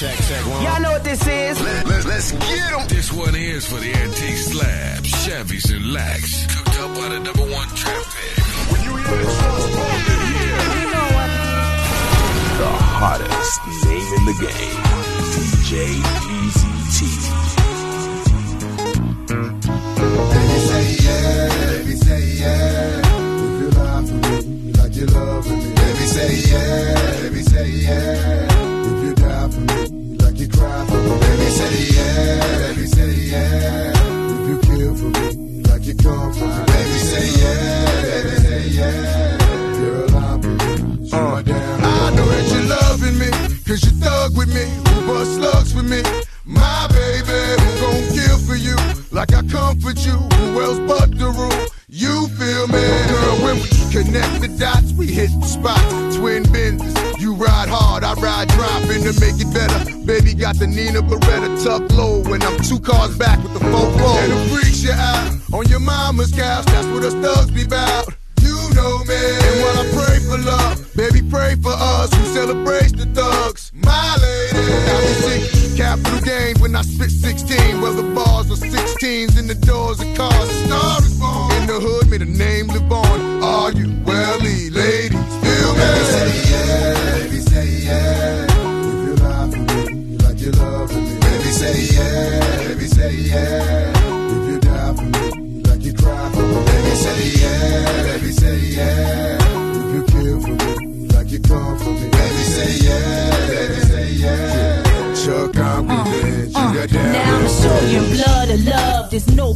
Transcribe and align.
Check, 0.00 0.16
check, 0.16 0.46
one. 0.46 0.62
Y'all 0.64 0.80
know 0.80 0.92
what 0.92 1.04
this 1.04 1.20
is. 1.26 1.60
Let, 1.60 1.86
let, 1.86 2.04
let's 2.06 2.32
get 2.32 2.72
'em. 2.72 2.88
This 2.88 3.12
one 3.12 3.34
is 3.34 3.66
for 3.66 3.78
the 3.80 3.92
antique 3.92 4.38
slabs, 4.38 5.10
Chevys, 5.26 5.70
and 5.76 5.92
Lax. 5.92 6.46
Cooked 6.46 6.78
up 6.80 6.94
by 6.96 7.08
the 7.10 7.20
number 7.20 7.42
one 7.42 7.68
trap 7.76 8.02
pick. 8.08 8.44
When 8.72 8.80
you 8.82 8.96
hear 8.96 9.16
this 9.18 9.38
song 9.38 9.60
spoken, 9.60 10.16
The 12.60 12.70
hottest 12.96 13.60
name 13.84 14.10
in 14.16 14.24
the 14.24 14.36
game. 14.40 14.80
DJ 15.36 15.70
Eazy 16.38 16.72
T. 16.96 16.98
Baby 20.32 20.58
say 20.70 20.86
yeah, 21.04 21.48
baby 21.76 21.94
say 21.96 22.22
yeah. 22.40 23.04
If 23.44 23.60
you 23.60 23.68
lie 23.78 24.04
for 24.08 24.14
me, 24.14 24.72
like 24.80 24.94
you 24.96 25.06
love 25.12 25.44
me. 25.50 25.56
Baby 25.74 26.04
say 26.14 26.32
yeah, 26.50 27.20
baby 27.20 27.42
say 27.42 27.68
yeah. 27.68 28.49
You. 30.60 31.20
Baby 31.20 31.50
say 31.50 31.74
yeah, 31.96 32.72
baby 32.74 32.86
say 32.86 33.12
yeah. 33.32 33.92
If 34.32 34.48
you 34.48 34.58
kill 34.60 34.94
for 34.96 35.10
me, 35.18 35.62
like 35.64 35.84
you 35.84 35.94
come 35.96 36.32
for 36.32 36.46
me. 36.46 36.64
Baby 36.72 36.98
say 37.10 37.26
yeah, 37.40 38.02
baby 38.02 38.36
say 38.44 38.68
yeah. 38.78 39.38
Girl, 39.78 40.16
I 40.16 40.36
believe 40.38 40.78
you 40.78 41.18
my 41.18 41.42
damn. 41.42 41.84
I 41.84 42.10
know 42.14 42.26
that 42.26 42.46
you're 42.52 42.68
loving 42.76 43.18
me, 43.18 43.30
cause 43.66 43.84
you 43.84 43.92
thug 44.00 44.36
with 44.36 44.48
me, 44.54 44.64
who 44.90 45.06
bust 45.06 45.34
slugs 45.34 45.72
for 45.72 45.82
me. 45.82 46.02
My 46.44 46.88
baby, 46.88 47.40
who 47.62 47.70
gon' 47.80 48.04
kill 48.14 48.38
for 48.38 48.56
you, 48.56 48.76
like 49.10 49.32
I 49.34 49.42
comfort 49.46 49.98
you, 50.04 50.12
who 50.12 50.60
else 50.62 50.78
but 50.80 51.16
the 51.18 51.26
rule? 51.30 51.66
You 51.92 52.28
feel 52.38 52.66
me? 52.68 52.82
Girl, 53.10 53.36
when 53.44 53.56
we 53.56 53.68
connect 53.92 54.40
the 54.40 54.48
dots, 54.58 54.92
we 54.92 55.06
hit 55.06 55.30
the 55.40 55.46
spot. 55.46 55.80
Twin 56.14 56.42
benders, 56.44 56.94
you 57.19 57.19
ride 57.40 57.68
hard, 57.68 58.04
I 58.04 58.12
ride 58.14 58.48
dropping 58.48 59.02
to 59.08 59.12
make 59.18 59.40
it 59.40 59.50
better. 59.52 59.80
Baby 60.04 60.34
got 60.34 60.56
the 60.56 60.66
Nina 60.66 61.00
Beretta 61.00 61.64
tucked 61.64 61.92
low 61.92 62.20
when 62.28 62.42
I'm 62.42 62.60
two 62.60 62.78
cars 62.78 63.16
back 63.16 63.42
with 63.42 63.54
the 63.54 63.60
four 63.60 63.88
four. 63.98 64.16
And 64.20 64.32
it 64.32 64.50
freaks 64.52 64.84
you 64.84 64.92
out 64.92 65.40
on 65.52 65.66
your 65.68 65.80
mama's 65.80 66.30
couch, 66.32 66.66
that's 66.66 66.86
what 66.88 67.02
us 67.02 67.14
thugs 67.14 67.50
be 67.50 67.64
bout. 67.64 68.06
You 68.40 68.56
know 68.76 68.98
me. 69.08 69.16
And 69.16 69.56
while 69.62 69.78
I 69.80 69.86
pray 69.96 70.18
for 70.20 70.38
love, 70.38 70.94
baby, 70.94 71.22
pray 71.28 71.56
for 71.56 71.72
us 71.72 72.12
who 72.12 72.24
celebrates 72.26 72.92
the 72.92 73.06
thugs. 73.06 73.72
My 73.74 74.16
lady. 74.20 74.60
Me 74.60 75.40
sick, 75.40 75.76
capital 75.76 76.20
gain 76.20 76.58
when 76.60 76.76
I 76.76 76.82
spit 76.82 77.10
16. 77.10 77.80
Well, 77.80 77.94
the 77.94 78.14
bars 78.14 78.50
are 78.50 78.60
16s 78.60 79.38
in 79.38 79.46
the 79.46 79.54
doors 79.54 80.00
of 80.00 80.14
cars. 80.14 80.48
A 80.48 80.66
star 80.66 80.98
is 81.00 81.18
born. 81.18 81.52
In 81.52 81.66
the 81.66 81.80
hood, 81.80 82.08
made 82.08 82.22
a 82.22 82.26
name 82.26 82.68
live 82.68 82.92
on. 82.92 83.42
Are 83.42 83.72
you 83.72 83.88
welly, 84.04 84.70
ladies? 84.70 85.39
Say 91.72 91.94
yeah. 91.94 92.68
Baby, 92.68 92.86
say 92.86 93.14
yeah. 93.14 93.92
If 94.34 94.48
you 94.50 94.58
die 94.60 94.94
for 94.94 95.02
me, 95.02 95.62
like 95.62 95.82
you 95.82 95.94
cry 95.94 96.30
for 96.32 96.42
me. 96.42 96.64
Baby, 96.64 96.94
say 96.96 97.22
yeah. 97.40 98.02
Baby, 98.02 98.32
say 98.32 98.58
yeah. 98.58 99.38
If 99.78 99.94
you 99.94 100.02
kill 100.04 100.40
for 100.40 100.54
me, 100.64 101.06
like 101.08 101.30
you 101.30 101.40
come 101.40 101.78
for 101.78 101.90
me. 101.90 102.08
Baby, 102.10 102.42
say 102.54 102.86
yeah. 102.86 103.46
Baby, 103.48 103.80
say 103.90 104.10
yeah. 104.12 105.14
Chuck. 105.24 105.54
Now 105.54 105.82
blood 108.14 108.50
of 108.50 108.66
love. 108.66 109.10
There's 109.10 109.28
no. 109.34 109.50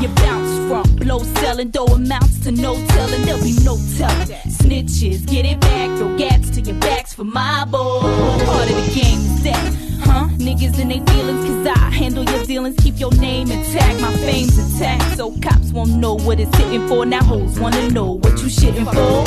You 0.00 0.08
bounce 0.08 0.68
from 0.68 0.96
blow 0.96 1.22
selling, 1.40 1.70
though 1.70 1.86
amounts 1.86 2.40
to 2.40 2.50
no 2.50 2.74
telling. 2.88 3.22
There'll 3.24 3.42
be 3.42 3.52
no. 3.64 3.76
Snitches, 3.76 5.26
get 5.26 5.46
it 5.46 5.60
back. 5.60 5.96
Throw 5.98 6.16
gats 6.16 6.50
to 6.50 6.60
your 6.60 6.78
backs 6.80 7.14
for 7.14 7.24
my 7.24 7.64
boy. 7.66 8.00
Part 8.00 8.70
of 8.70 8.76
the 8.76 8.90
game 8.94 9.20
is 9.20 9.42
that. 9.44 9.95
Huh? 10.16 10.28
Niggas 10.38 10.80
in 10.80 10.88
they 10.88 11.00
feelings, 11.12 11.44
cause 11.44 11.66
I 11.66 11.90
handle 11.90 12.24
your 12.24 12.42
dealings, 12.44 12.74
keep 12.82 12.98
your 12.98 13.12
name 13.16 13.50
intact, 13.50 14.00
my 14.00 14.10
fame's 14.16 14.56
intact. 14.56 15.18
So 15.18 15.30
cops 15.42 15.72
won't 15.72 15.90
know 15.90 16.14
what 16.14 16.40
it's 16.40 16.56
hitting 16.56 16.88
for. 16.88 17.04
Now 17.04 17.22
hoes 17.22 17.60
wanna 17.60 17.90
know 17.90 18.12
what 18.12 18.32
you 18.40 18.48
shitting 18.48 18.86
for. 18.86 19.24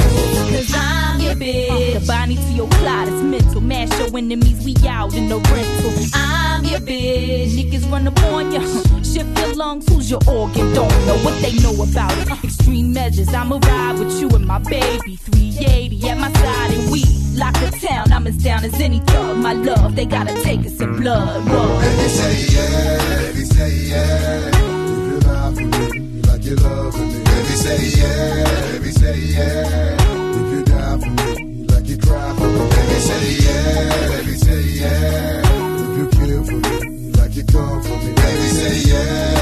Cause 0.49 0.73
I'm 0.75 1.21
your 1.21 1.35
bitch. 1.35 1.93
The 1.99 2.07
Bonnie 2.07 2.37
to 2.37 2.51
your 2.53 2.67
Clyde 2.69 3.07
is 3.07 3.21
mental. 3.21 3.61
Mash 3.61 3.99
your 3.99 4.17
enemies, 4.17 4.65
we 4.65 4.75
out 4.87 5.13
in 5.13 5.29
the 5.29 5.37
rental. 5.37 5.93
I'm 6.15 6.65
your 6.65 6.79
bitch. 6.79 7.53
Niggas 7.53 7.91
run 7.91 8.07
up 8.07 8.19
on 8.23 8.51
ya. 8.51 8.61
Shift 9.03 9.37
your 9.37 9.53
lungs, 9.53 9.87
who's 9.89 10.09
your 10.09 10.21
organ? 10.27 10.73
Don't 10.73 10.89
know 11.05 11.19
what 11.19 11.39
they 11.43 11.53
know 11.59 11.83
about 11.83 12.17
it. 12.17 12.43
Extreme 12.43 12.93
measures, 12.93 13.31
I'ma 13.31 13.59
ride 13.61 13.99
with 13.99 14.19
you 14.19 14.27
and 14.29 14.43
my 14.43 14.57
baby. 14.57 15.17
380 15.17 16.09
at 16.09 16.17
my 16.17 16.31
side, 16.33 16.71
and 16.73 16.91
we 16.91 17.18
lock 17.39 17.53
the 17.53 17.71
town. 17.87 18.11
I'm 18.11 18.27
as 18.27 18.37
down 18.37 18.63
as 18.65 18.73
any 18.79 18.99
thug. 18.99 19.37
My 19.37 19.53
love, 19.53 19.95
they 19.95 20.05
gotta 20.05 20.33
take 20.43 20.59
us 20.65 20.79
in 20.81 20.95
blood. 20.97 21.43
Whoa. 21.47 21.79
Baby, 21.79 22.09
say 22.09 22.35
yeah. 22.55 23.21
Baby, 23.31 23.43
say 23.45 23.71
yeah. 23.91 24.49
If 24.49 25.11
you 25.11 25.19
lie 25.27 25.53
for 25.55 25.61
me, 25.61 26.21
like 26.27 26.43
you 26.43 26.55
love 26.57 26.93
for 26.95 27.05
me. 27.05 27.23
Baby, 27.23 27.55
say 27.63 27.79
yeah. 27.99 28.71
Baby, 28.71 28.91
say 28.91 29.19
yeah. 29.37 29.97
If 30.39 30.47
you 30.53 30.63
die 30.65 30.97
for 30.99 31.09
me, 31.09 31.65
like 31.71 31.87
you 31.87 31.97
cry 31.97 32.35
for 32.37 32.47
me. 32.47 32.69
Baby, 32.75 32.99
say 33.07 33.25
yeah. 33.45 34.09
Baby, 34.15 34.33
say 34.45 34.61
yeah. 34.81 35.41
If 35.83 35.97
you 35.97 36.07
kill 36.17 36.43
for 36.43 36.59
me, 36.67 37.11
like 37.19 37.35
you 37.35 37.43
come 37.45 37.81
for 37.83 37.97
me. 38.03 38.11
Baby, 38.13 38.47
say 38.59 38.75
yeah. 38.91 39.38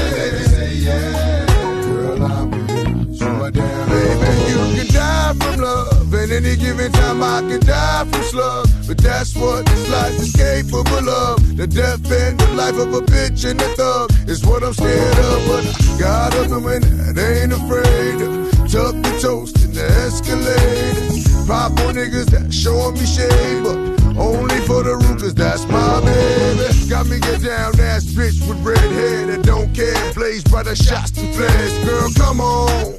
Any 6.38 6.56
given 6.56 6.92
time, 6.92 7.22
I 7.22 7.40
can 7.40 7.60
die 7.60 8.04
from 8.04 8.22
slugs. 8.22 8.86
But 8.86 8.98
that's 8.98 9.34
what 9.34 9.66
this 9.66 9.90
life 9.90 10.18
is 10.20 10.32
capable 10.32 11.10
of. 11.10 11.56
The 11.56 11.66
death 11.66 12.10
and 12.10 12.38
the 12.38 12.48
life 12.54 12.78
of 12.78 12.94
a 12.94 13.00
bitch 13.00 13.48
and 13.48 13.60
a 13.60 13.68
thug 13.74 14.10
is 14.28 14.44
what 14.46 14.62
I'm 14.62 14.72
scared 14.72 15.18
of. 15.18 15.38
But 15.48 15.64
I 15.66 15.98
got 15.98 16.34
a 16.36 16.48
woman 16.48 16.80
that 17.14 17.18
ain't 17.18 17.52
afraid 17.52 18.18
to 18.22 18.28
tuck 18.70 18.94
the 19.02 19.18
toast 19.20 19.64
in 19.64 19.72
the 19.72 19.84
escalator. 20.06 21.46
Pop 21.46 21.72
on 21.80 21.94
niggas 21.96 22.30
that 22.30 22.52
showing 22.52 22.94
me 22.94 23.06
shade, 23.06 23.62
but 23.64 23.76
only 24.16 24.60
for 24.62 24.82
the 24.82 24.94
cause 25.18 25.34
that's 25.34 25.66
my 25.66 26.00
baby. 26.04 26.88
Got 26.88 27.06
me 27.06 27.18
get 27.18 27.42
down 27.42 27.80
ass 27.80 28.04
bitch 28.04 28.38
with 28.46 28.62
red 28.62 28.78
hair 28.78 29.26
that 29.26 29.42
don't 29.42 29.74
care. 29.74 30.12
Blaze 30.14 30.44
by 30.44 30.62
the 30.62 30.76
shots 30.76 31.18
and 31.18 31.34
flares. 31.34 31.74
Girl, 31.84 32.10
come 32.14 32.40
on, 32.40 32.94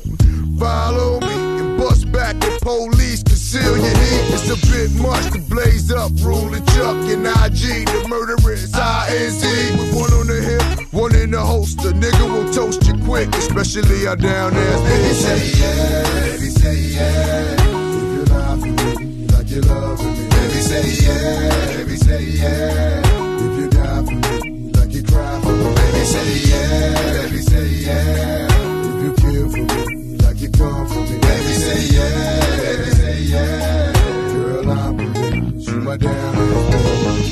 follow 0.60 1.20
me 1.22 1.59
and 1.59 1.59
bust 1.80 2.12
back 2.12 2.36
the 2.40 2.52
police. 2.62 3.24
Conceal 3.24 3.78
your 3.78 3.98
heat. 4.04 4.24
It's 4.36 4.50
a 4.52 4.58
bit 4.68 4.92
much 5.02 5.32
to 5.32 5.40
blaze 5.50 5.92
up. 5.92 6.12
Ruling 6.22 6.66
Chuck 6.76 6.98
and 7.14 7.26
IG, 7.26 7.88
the 7.88 8.06
murderers. 8.08 8.72
INC 8.72 9.44
with 9.80 9.96
one 9.96 10.14
on 10.14 10.28
the 10.28 10.40
hip, 10.42 10.94
one 10.94 11.16
in 11.16 11.32
the 11.32 11.40
holster. 11.40 11.92
Nigga 11.92 12.26
will 12.32 12.52
toast 12.54 12.86
you 12.88 12.94
quick, 13.06 13.30
especially 13.36 14.08
out 14.08 14.20
down 14.20 14.54
there. 14.54 14.78
Baby, 14.84 15.14
say 15.14 15.40
yeah. 15.60 16.04
Baby, 16.30 16.50
say 16.50 16.78
yeah. 16.98 17.56
If 17.56 18.10
you 18.16 18.24
lie 18.34 18.58
for 18.60 18.68
me, 18.68 19.28
like 19.34 19.50
you 19.50 19.62
love 19.62 20.00
me. 20.04 20.28
Baby, 20.30 20.60
say 20.70 20.86
yeah. 21.06 21.76
Baby, 21.78 21.96
say 21.96 22.24
yeah. 22.24 23.02
If 23.46 23.60
you 23.60 23.70
die 23.70 24.04
for 24.06 24.12
me, 24.12 24.72
like 24.74 24.92
you 24.94 25.04
cry 25.04 25.42
for 25.42 25.54
me. 25.54 25.76
Baby, 25.76 26.06
say 26.06 26.30
yeah. 26.50 27.24
Baby, 27.24 27.42
say 27.42 27.68
yeah. 27.88 28.48
If 28.90 29.04
you 29.04 29.12
kill 29.22 29.50
for 29.50 29.88
me, 29.90 29.99
come 30.60 30.88
for 30.88 31.00
me. 31.00 31.18
Baby, 31.20 31.54
say 31.64 31.82
yeah. 31.96 32.58
Baby, 32.64 32.90
say 33.00 33.22
yeah. 33.32 33.94
Girl, 34.34 34.72
I'm 34.72 34.98
with 34.98 35.68
you. 35.68 35.76
My 35.88 35.98
down. 35.98 36.36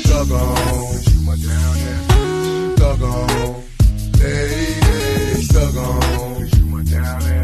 Thug 0.08 0.32
on. 0.32 1.00
Shoot 1.04 1.22
my 1.28 1.36
down. 1.46 2.76
Thug 2.80 3.02
on. 3.02 3.28
Lady, 4.20 5.42
thug 5.52 5.76
on. 5.76 6.48
Shoot 6.48 6.68
my 6.74 6.82
down 6.84 7.37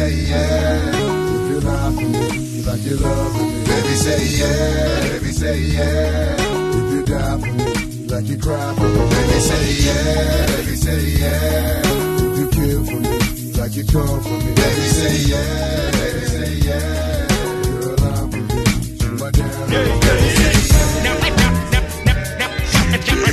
say 0.00 0.14
yeah. 0.30 0.96
If 1.34 1.50
you 1.52 1.60
for 1.60 2.08
me, 2.08 2.62
like 2.68 2.82
you 2.88 2.96
love 2.96 3.34
me. 3.36 3.44
Baby, 3.68 3.94
say 4.04 4.22
yeah. 4.40 5.00
Baby, 5.12 5.32
say 5.40 5.58
yeah. 5.76 6.36
If 6.78 6.86
you 6.94 7.02
die 7.04 7.38
for 7.42 7.52
me, 7.58 7.68
like 8.12 8.26
you 8.32 8.38
cry 8.38 8.74
for 8.76 8.88
me. 8.94 9.02
Baby, 9.12 9.38
say 9.48 9.66
yeah. 9.86 10.46
Baby, 10.56 10.76
say 10.84 11.02
yeah. 11.20 11.82
If 12.24 12.38
you 12.40 12.46
kill 12.56 12.80
for 12.88 13.00
me, 13.04 13.16
like 13.60 13.74
you 13.76 13.84
come 13.92 14.20
for 14.24 14.36
me. 14.44 14.50
Baby, 14.60 14.86
say 14.98 15.16
yeah. 15.32 15.90
Baby, 15.98 16.26
say 16.32 16.52
yeah. 16.68 17.26
Girl, 17.68 18.04
I'm 18.08 18.30
with 18.30 18.50
you. 18.56 18.64
Shoot 19.00 19.20
my 19.20 19.30
down. 19.30 19.70
Yeah, 19.72 19.84
yeah, 19.84 20.16
yeah. 20.16 20.60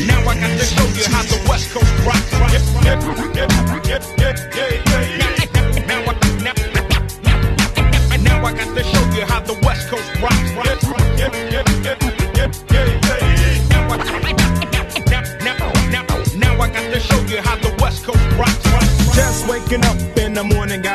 Now, 0.08 0.30
I 0.30 0.36
got 0.40 0.52
to 0.60 0.66
show 0.66 0.88
you 0.98 1.06
how 1.14 1.24
the 1.24 1.38
West 1.50 1.68
Coast 1.74 1.94
rocks. 2.06 2.32
Yeah, 2.32 2.62
yeah, 2.84 2.98
yeah, 3.36 3.48
yeah, 3.88 4.02
yeah, 4.20 4.36
the 20.38 20.44
morning, 20.44 20.87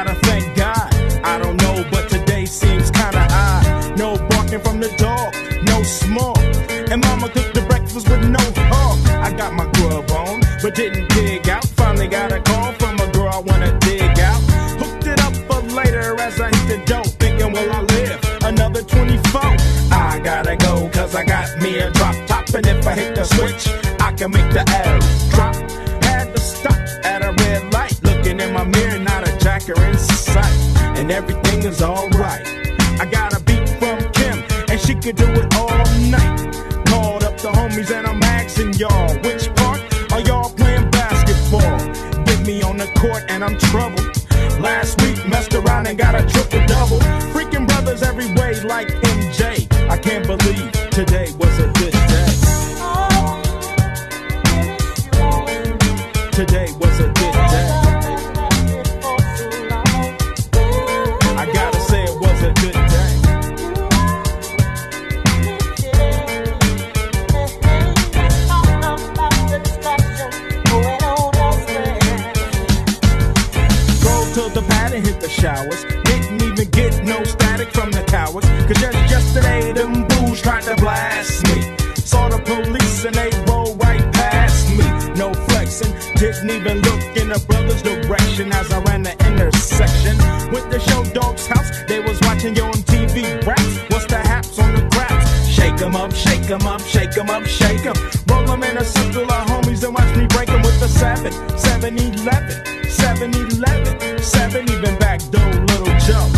em 95.82 95.96
up, 95.96 96.12
shake 96.14 96.50
em 96.50 96.67
up, 96.67 96.81
shake 96.81 97.17
em 97.19 97.29
up, 97.29 97.44
shake 97.44 97.87
em. 97.87 97.94
Roll 98.29 98.50
em 98.50 98.62
in 98.62 98.76
a 98.76 98.84
circle 98.84 99.31
our 99.31 99.44
homies 99.46 99.82
and 99.84 99.94
watch 99.94 100.17
me 100.17 100.26
break 100.26 100.49
em 100.49 100.62
with 100.62 100.79
the 100.81 100.88
7, 100.88 101.32
7 101.58 101.99
11, 101.99 102.90
7 102.90 103.34
11, 103.34 104.19
7 104.23 104.70
even 104.70 104.99
back, 104.99 105.20
though, 105.31 105.50
little 105.69 105.99
Joe. 106.06 106.29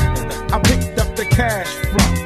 I 0.55 0.61
picked 0.63 0.99
up 0.99 1.15
the 1.17 1.27
cash 1.31 1.69
from. 1.69 2.24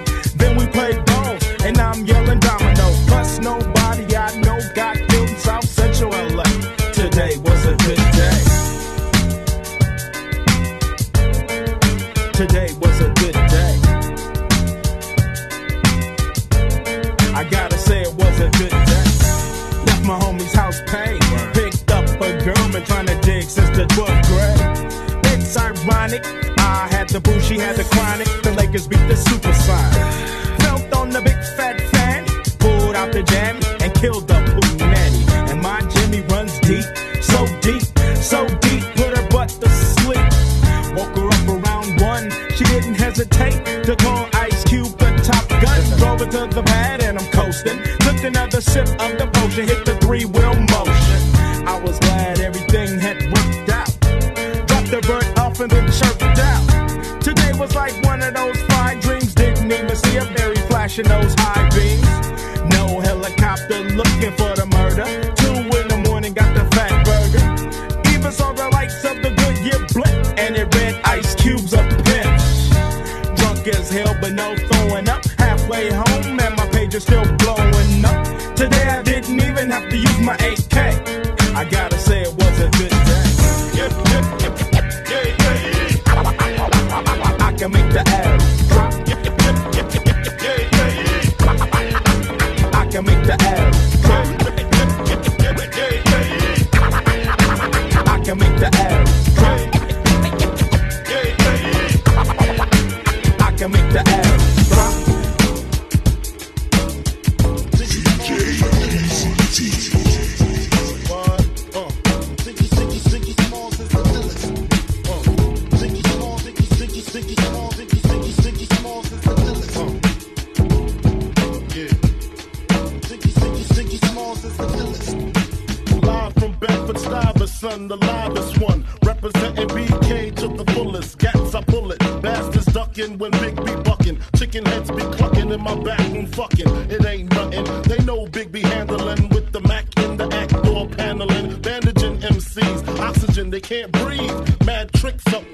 son, 127.71 127.89
the 127.89 127.97
loudest 127.97 128.59
one. 128.59 128.85
Representing 129.05 129.69
BK 129.69 130.35
to 130.37 130.49
the 130.49 130.65
fullest. 130.73 131.19
Gats 131.19 131.55
I 131.55 131.63
pull 131.63 131.93
it. 131.93 131.99
Bastards 132.23 132.67
ducking 132.67 133.19
when 133.19 133.31
Big 133.33 133.57
B 133.65 133.75
bucking. 133.85 134.19
Chicken 134.37 134.65
heads 134.67 134.91
be 134.91 135.03
clucking 135.17 135.51
in 135.51 135.63
my 135.63 135.75
back 135.83 136.01
room 136.13 136.27
fucking. 136.27 136.69
It 136.91 137.05
ain't 137.05 137.33
nothing. 137.33 137.65
They 137.83 137.99
know 138.05 138.27
Big 138.27 138.53
B 138.53 138.61
handling 138.61 139.29
with 139.31 139.53
the 139.53 139.61
Mac 139.61 139.87
in 139.99 140.17
the 140.17 140.27
act 140.43 140.55
door 140.65 140.87
paneling. 140.89 141.61
Bandaging 141.61 142.19
MCs. 142.21 142.81
Oxygen 143.01 143.51
they 143.51 143.61
can't 143.61 143.93
breathe. 143.93 144.37
Mad 144.65 144.93
tricks 144.93 145.27
up 145.35 145.45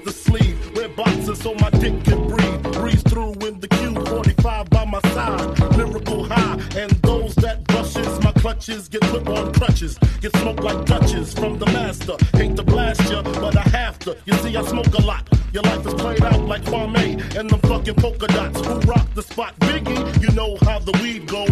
Get 10.25 10.37
smoked 10.37 10.63
like 10.63 10.85
Dutchess 10.87 11.35
from 11.35 11.59
the 11.59 11.67
master. 11.67 12.15
Hate 12.35 12.55
to 12.55 12.63
blast 12.63 13.11
ya, 13.11 13.21
but 13.21 13.55
I 13.55 13.61
have 13.77 13.99
to. 13.99 14.17
You 14.25 14.33
see, 14.37 14.57
I 14.57 14.63
smoke 14.63 14.91
a 14.97 15.01
lot. 15.03 15.29
Your 15.53 15.61
life 15.61 15.85
is 15.85 15.93
played 15.93 16.23
out 16.23 16.41
like 16.41 16.63
Kwame 16.63 17.21
and 17.35 17.47
the 17.47 17.59
fucking 17.67 17.93
polka 17.93 18.25
dots. 18.25 18.59
Who 18.65 18.79
rock 18.91 19.07
the 19.13 19.21
spot? 19.21 19.53
Biggie, 19.59 20.23
you 20.23 20.35
know 20.35 20.57
how 20.63 20.79
the 20.79 20.93
weed 20.93 21.27
goes. 21.27 21.44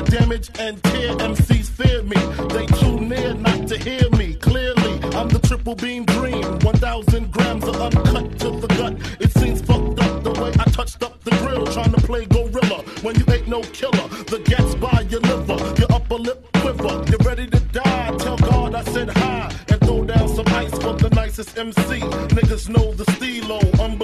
I 0.00 0.02
damage 0.04 0.48
and 0.58 0.82
tear 0.84 1.14
MCs 1.16 1.68
fear 1.68 2.02
me. 2.02 2.16
They 2.54 2.64
too 2.80 3.00
near 3.00 3.34
not 3.34 3.68
to 3.68 3.76
hear 3.76 4.08
me 4.16 4.32
clearly. 4.34 4.94
I'm 5.14 5.28
the 5.28 5.38
triple 5.46 5.74
beam 5.74 6.06
dream. 6.06 6.42
1,000 6.60 7.30
grams 7.30 7.64
of 7.64 7.76
uncut 7.76 8.38
to 8.38 8.50
the 8.50 8.66
gut. 8.78 8.94
It 9.20 9.30
seems 9.32 9.60
fucked 9.60 10.00
up 10.00 10.22
the 10.24 10.32
way 10.40 10.52
I 10.58 10.64
touched 10.70 11.02
up 11.02 11.22
the 11.22 11.32
grill, 11.42 11.66
trying 11.66 11.92
to 11.92 12.00
play 12.00 12.24
gorilla. 12.24 12.82
When 13.02 13.14
you 13.18 13.26
ain't 13.28 13.46
no 13.46 13.60
killer, 13.60 14.08
the 14.32 14.38
gas 14.38 14.74
by 14.76 15.04
your 15.10 15.20
liver, 15.20 15.58
your 15.78 15.92
upper 15.92 16.14
lip 16.14 16.48
quiver. 16.54 17.04
You're 17.10 17.26
ready 17.30 17.46
to 17.48 17.60
die. 17.60 18.16
Tell 18.16 18.38
God 18.38 18.74
I 18.74 18.84
said 18.84 19.10
hi 19.10 19.54
and 19.68 19.80
throw 19.82 20.04
down 20.04 20.28
some 20.28 20.48
ice 20.48 20.72
for 20.78 20.94
the 20.94 21.10
nicest 21.10 21.58
MC. 21.58 22.00
Niggas 22.36 22.70
know 22.70 22.94
the 22.94 23.04
stilo, 23.12 23.58
unbelievable. 23.72 23.99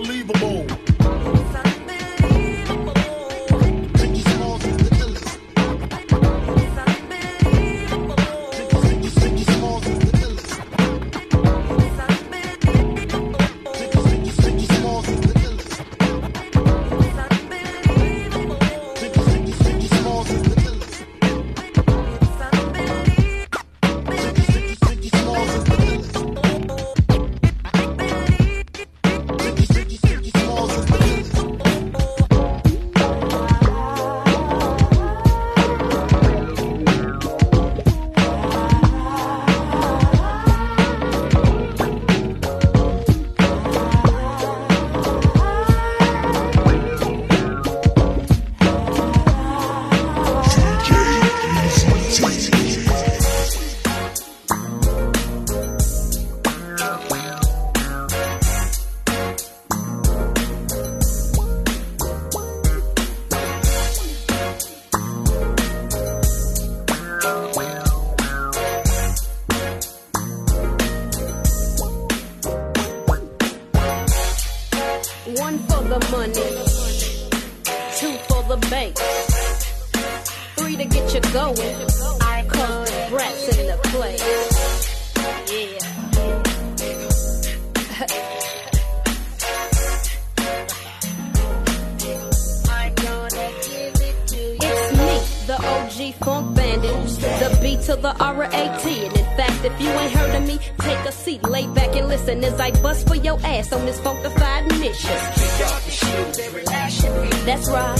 That's 107.47 107.71
right. 107.71 107.97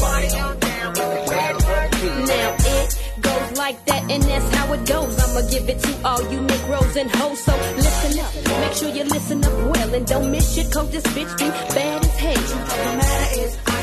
Now 2.27 2.57
it 2.59 2.99
goes 3.21 3.57
like 3.57 3.85
that, 3.85 4.11
and 4.11 4.23
that's 4.25 4.55
how 4.57 4.73
it 4.73 4.85
goes. 4.87 5.19
I'ma 5.21 5.49
give 5.49 5.69
it 5.69 5.79
to 5.79 5.93
all 6.05 6.21
you 6.33 6.41
Negroes 6.41 6.97
and 6.97 7.09
hoes. 7.13 7.45
So 7.45 7.53
listen 7.77 8.19
up, 8.19 8.35
make 8.61 8.73
sure 8.73 8.89
you 8.89 9.05
listen 9.05 9.45
up 9.45 9.53
well, 9.53 9.95
and 9.95 10.05
don't 10.05 10.33
miss 10.33 10.57
your 10.57 10.69
cause 10.73 10.91
this 10.91 11.05
bitch 11.15 11.39
be 11.39 11.49
bad 11.75 12.05
as 12.05 12.19
hell. 12.19 12.35
The 12.35 12.97
matter 12.99 13.41
is, 13.41 13.59
I 13.67 13.77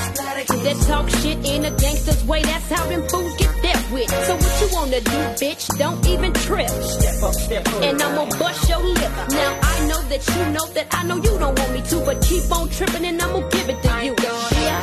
that 0.64 0.78
talk 0.88 1.10
shit 1.22 1.38
in 1.48 1.66
a 1.66 1.72
gangster's 1.72 2.24
way. 2.26 2.42
That's 2.42 2.70
how 2.70 2.86
them 2.88 3.08
fools 3.08 3.34
get 3.38 3.62
dealt 3.62 3.92
with. 3.92 4.10
So 4.28 4.36
what 4.36 4.62
you 4.62 4.68
wanna 4.74 5.00
do, 5.00 5.20
bitch? 5.40 5.66
Don't 5.78 6.06
even 6.06 6.34
trip. 6.34 6.70
Step 6.70 7.24
up, 7.24 7.34
step 7.36 7.68
up. 7.68 7.84
And 7.84 8.02
I'ma 8.02 8.26
bust 8.38 8.68
your 8.68 8.84
lip. 8.84 9.12
Now 9.30 9.60
I 9.62 9.88
know 9.88 10.02
that 10.12 10.28
you 10.28 10.46
know 10.52 10.66
that 10.74 10.88
I 10.92 11.04
know 11.04 11.16
you 11.16 11.38
don't 11.40 11.58
want 11.58 11.72
me 11.74 11.82
to, 11.84 12.06
but 12.06 12.22
keep 12.22 12.52
on 12.52 12.70
tripping 12.70 13.06
and 13.06 13.22
I'ma 13.22 13.48
give 13.48 13.70
it 13.70 13.82
to 13.82 14.06
you. 14.06 14.16
Yeah. 14.20 14.83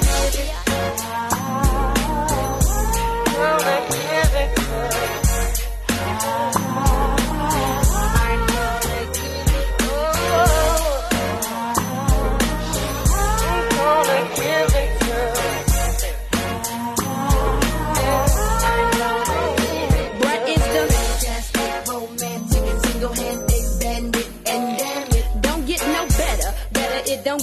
Brett 3.61 4.10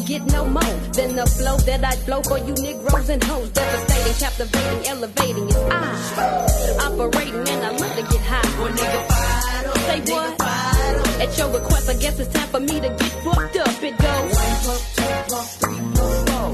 get 0.07 0.25
no 0.31 0.45
more 0.45 0.75
than 0.95 1.17
the 1.17 1.25
flow 1.25 1.57
that 1.67 1.83
I 1.83 1.91
flow 2.07 2.21
for 2.23 2.37
you 2.39 2.53
Negroes 2.53 3.09
and 3.09 3.21
hoes. 3.21 3.49
Devastating, 3.49 4.13
captivating, 4.13 4.87
elevating. 4.87 5.47
It's 5.49 5.57
I 5.57 6.87
operating, 6.87 7.43
and 7.53 7.61
I 7.65 7.71
love 7.71 7.95
to 7.97 8.03
get 8.03 8.21
high. 8.23 8.47
Say 9.87 9.99
what? 10.13 10.41
At 11.21 11.37
your 11.37 11.51
request, 11.51 11.89
I 11.89 11.95
guess 11.95 12.19
it's 12.19 12.33
time 12.33 12.47
for 12.47 12.59
me 12.61 12.79
to 12.79 12.89
get 12.89 13.11
fucked 13.25 13.57
up. 13.57 13.83
It 13.83 13.97
goes 13.97 14.37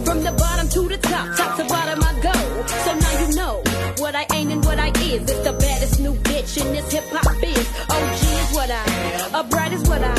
from 0.04 0.24
the 0.24 0.32
bottom 0.32 0.68
to 0.70 0.88
the 0.90 0.98
top, 0.98 1.38
top 1.38 1.58
to 1.58 1.66
bottom 1.66 2.00
I 2.04 2.14
go. 2.22 2.34
So 2.86 2.94
now 2.96 3.14
you 3.22 3.36
know 3.36 3.64
what 4.00 4.16
I 4.16 4.26
ain't 4.34 4.52
and 4.52 4.66
what 4.66 4.80
I 4.80 4.88
is. 4.88 5.22
It's 5.30 5.44
the 5.44 5.54
baddest 5.54 6.00
new 6.00 6.14
bitch 6.14 6.60
in 6.60 6.74
this 6.74 6.92
hip 6.92 7.04
hop 7.10 7.40
biz. 7.40 7.68
OG 7.90 8.22
is 8.42 8.56
what 8.56 8.70
I, 8.72 9.40
a 9.40 9.44
bright 9.44 9.74
is 9.74 9.88
what 9.88 10.02
I, 10.02 10.16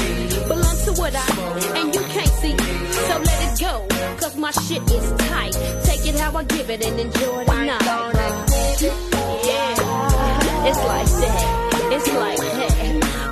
my 4.45 4.51
shit 4.51 4.83
is 4.91 5.11
tight. 5.31 5.55
Take 5.85 6.07
it 6.07 6.21
how 6.21 6.37
I 6.37 6.45
give 6.45 6.69
it 6.69 6.85
and 6.85 7.01
enjoy 7.01 7.45
the 7.47 7.65
night. 7.65 7.81
Yeah, 9.49 10.69
it's 10.69 10.83
like 10.91 11.09
that. 11.23 11.41
It's 11.95 12.09
like 12.13 12.39
that. 12.59 12.73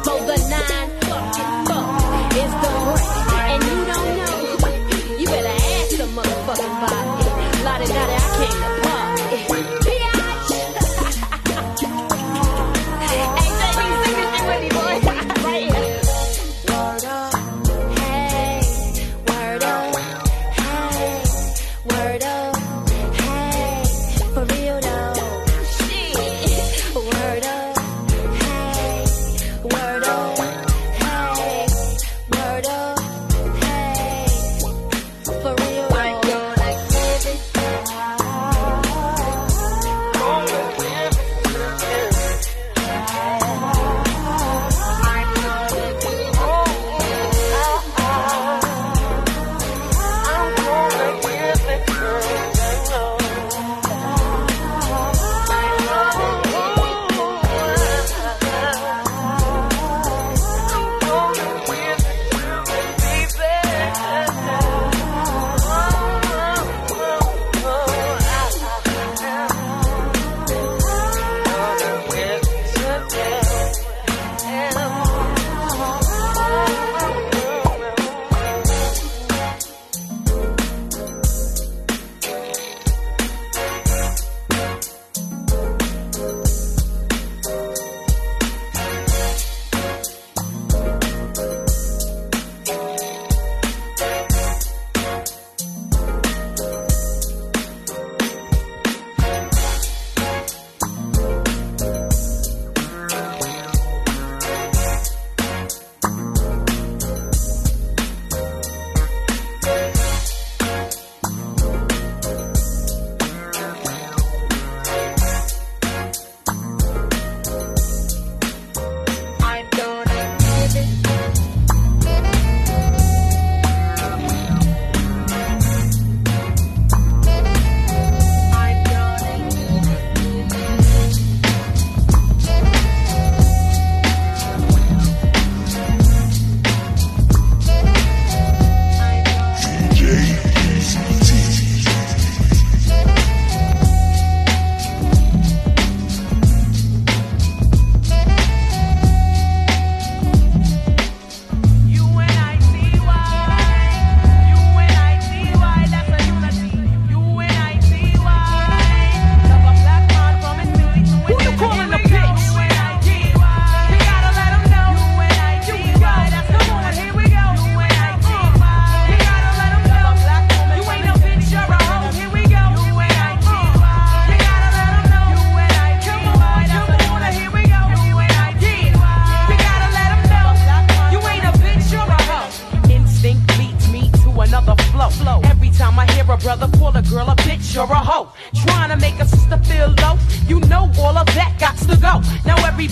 For 0.04 0.18
the 0.28 0.36
nine 0.52 0.90
fucking 1.04 1.52
fuck, 1.68 2.32
it's 2.40 2.54
the 2.62 2.71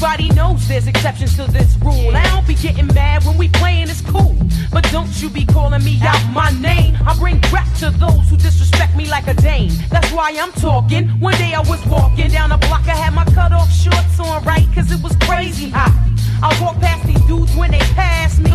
everybody 0.03 0.35
knows 0.35 0.67
there's 0.67 0.87
exceptions 0.87 1.37
to 1.37 1.45
this 1.51 1.77
rule. 1.83 2.17
I 2.17 2.25
don't 2.31 2.47
be 2.47 2.55
getting 2.55 2.87
mad 2.95 3.23
when 3.25 3.37
we 3.37 3.49
playing, 3.49 3.91
it's 3.91 4.01
cool. 4.01 4.35
But 4.73 4.85
don't 4.91 5.11
you 5.21 5.29
be 5.29 5.45
calling 5.45 5.85
me 5.85 5.99
out 6.01 6.19
my 6.33 6.51
name. 6.59 6.97
I 7.07 7.15
bring 7.19 7.39
crap 7.43 7.71
to 7.81 7.91
those 7.91 8.31
who 8.31 8.39
disrespect 8.39 8.97
me 8.97 9.11
like 9.11 9.27
a 9.27 9.35
dame. 9.35 9.73
That's 9.91 10.11
why 10.11 10.35
I'm 10.41 10.53
talking. 10.53 11.09
One 11.21 11.35
day 11.35 11.53
I 11.53 11.61
was 11.61 11.85
walking 11.87 12.31
down 12.31 12.51
a 12.51 12.57
block, 12.57 12.89
I 12.89 12.97
had 12.97 13.13
my 13.13 13.27
cut 13.27 13.53
off 13.53 13.71
shorts 13.71 14.19
on 14.19 14.43
right, 14.45 14.67
cause 14.75 14.91
it 14.91 15.03
was 15.03 15.15
crazy 15.17 15.69
hot. 15.69 16.10
I 16.43 16.59
walk 16.63 16.79
past 16.81 17.07
these 17.07 17.21
dudes 17.27 17.55
when 17.55 17.71
they 17.71 17.79
pass 17.95 18.39
me. 18.39 18.51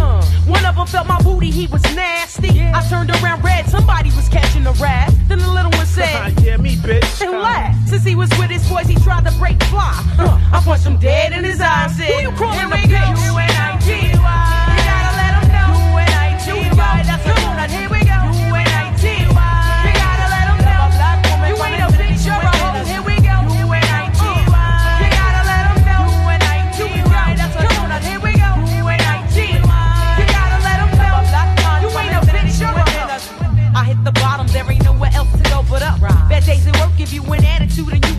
One 0.49 0.65
of 0.65 0.75
them 0.75 0.87
felt 0.87 1.07
my 1.07 1.21
booty, 1.21 1.51
he 1.51 1.67
was 1.67 1.83
nasty. 1.95 2.61
I 2.61 2.81
turned 2.89 3.11
around 3.11 3.43
red, 3.43 3.67
somebody 3.67 4.09
was 4.09 4.27
catching 4.29 4.65
a 4.65 4.71
rat. 4.73 5.13
Then 5.27 5.39
the 5.39 5.49
little 5.49 5.71
one 5.71 5.85
said, 5.85 6.33
yeah, 6.41 6.57
me, 6.57 6.75
bitch. 6.75 7.21
and 7.21 7.31
laughed. 7.31 7.89
Since 7.89 8.03
he 8.03 8.15
was 8.15 8.29
with 8.39 8.49
his 8.49 8.67
boys, 8.67 8.87
he 8.87 8.95
tried 8.95 9.25
to 9.25 9.31
break 9.37 9.61
fly. 9.65 9.93
Uh, 10.17 10.39
I 10.53 10.61
punched 10.63 10.85
him 10.85 10.97
dead 10.99 11.33
in 11.33 11.43
his 11.43 11.61
eyes. 11.61 11.95
Said, 11.95 12.07
Who 12.07 12.21
you 12.21 12.31
calling 12.37 12.59
a 12.59 12.75
bitch? 12.75 12.83
You 12.83 12.89
gotta 12.89 13.25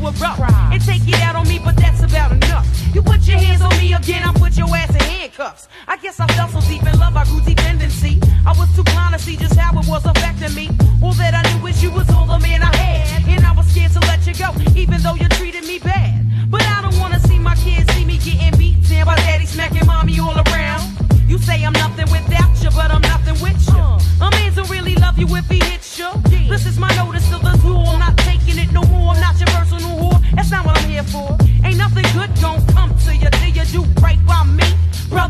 erupt. 0.07 0.41
And 0.73 0.83
take 0.83 1.07
it 1.09 1.21
out 1.23 1.37
on 1.37 1.49
me, 1.49 1.59
but 1.59 1.77
that's 1.77 2.03
about 2.03 2.33
enough. 2.33 2.67
You 2.95 3.03
put 3.03 3.27
your 3.27 3.39
hands 3.39 3.63
on 3.63 3.77
me 3.79 3.93
again, 3.93 4.23
I 4.23 4.33
put 4.33 4.57
your 4.57 4.69
ass 4.75 4.91
in 4.95 5.01
handcuffs. 5.01 5.69
I 5.89 5.97
guess 5.99 6.21
I 6.21 6.27
fell 6.29 6.49
so 6.49 6.61
deep 6.69 6.83
in 6.83 6.99
love, 6.99 7.17
I 7.17 7.25
grew 7.25 7.41
dependency. 7.41 8.21
I 8.47 8.53
was 8.59 8.75
too 8.75 8.85
blind 8.85 9.15
to 9.15 9.19
see 9.19 9.37
just 9.37 9.57
how 9.57 9.79
it 9.79 9.87
was 9.89 10.05
affecting 10.07 10.55
me. 10.55 10.71
All 11.03 11.13
that 11.15 11.35
I 11.35 11.43
knew 11.51 11.67
is 11.67 11.83
you 11.83 11.91
was 11.91 12.09
all 12.11 12.27
the 12.27 12.39
man 12.39 12.63
I 12.63 12.75
had. 12.75 13.29
And 13.29 13.45
I 13.45 13.53
was 13.53 13.67
scared 13.67 13.93
to 13.93 14.01
let 14.01 14.27
you 14.27 14.35
go, 14.35 14.49
even 14.75 15.01
though 15.03 15.15
you 15.15 15.29
treated 15.31 15.65
me 15.65 15.79
bad. 15.79 16.25
But 16.49 16.63
I 16.63 16.83
don't 16.83 16.99
wanna 16.99 17.21
see 17.21 17.39
my 17.39 17.55
kids 17.57 17.93
see 17.95 18.05
me 18.05 18.19
getting 18.19 18.57
beat 18.59 18.89
down 18.89 19.07
by 19.07 19.17
daddy 19.17 19.47
smacking 19.47 19.87
mommy 19.87 20.19
all 20.21 20.39
around. 20.49 20.83
You 21.27 21.39
say 21.39 21.65
I'm 21.65 21.73
nothing 21.73 22.09
without 22.11 22.55
you, 22.63 22.71
but 22.71 22.91
I'm 22.91 23.03
nothing 23.03 23.39
with 23.43 23.59
you. 23.69 23.75
Uh-huh. 23.75 24.27
A 24.27 24.31
man 24.31 24.55
don't 24.55 24.71
really 24.71 24.95
love 24.95 25.19
you 25.19 25.27
if 25.37 25.49
he 25.49 25.59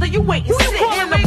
You 0.07 0.21
waiting, 0.23 0.53
and 0.53 0.61
sit 0.61 0.81
in 1.03 1.11
the 1.11 1.26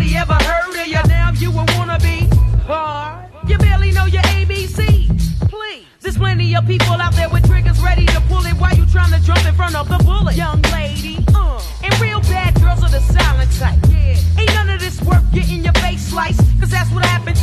nobody 0.00 0.16
ever 0.16 0.32
heard 0.32 0.80
of 0.80 0.86
you. 0.86 1.02
Now 1.08 1.32
you 1.32 1.50
a 1.50 1.64
wannabe 1.76 2.32
hard. 2.64 3.28
You 3.48 3.58
barely 3.58 3.92
know 3.92 4.06
your 4.06 4.22
ABCs. 4.22 5.48
Please. 5.48 5.84
There's 6.00 6.16
plenty 6.16 6.54
of 6.56 6.66
people 6.66 6.94
out 6.94 7.14
there 7.14 7.28
with 7.28 7.46
triggers 7.46 7.80
ready 7.80 8.06
to 8.06 8.20
pull 8.22 8.44
it 8.46 8.54
while 8.54 8.74
you 8.74 8.86
trying 8.86 9.12
to 9.12 9.20
jump 9.24 9.44
in 9.46 9.54
front 9.54 9.76
of 9.76 9.88
the 9.88 9.98
bullet. 10.04 10.36
Young 10.36 10.62
lady, 10.72 11.24
uh, 11.34 11.60
and 11.82 12.00
real 12.00 12.20
bad 12.20 12.54
girls 12.60 12.82
are 12.82 12.90
the 12.90 13.00
silent 13.00 13.52
type. 13.58 13.78
Yeah. 13.90 14.40
Ain't 14.40 14.54
none 14.54 14.70
of 14.70 14.80
this 14.80 15.00
worth 15.02 15.24
getting 15.32 15.64
your 15.64 15.74
face 15.74 16.08
sliced, 16.08 16.40
cause 16.60 16.70
that's 16.70 16.90
what 16.92 17.04
happened 17.04 17.36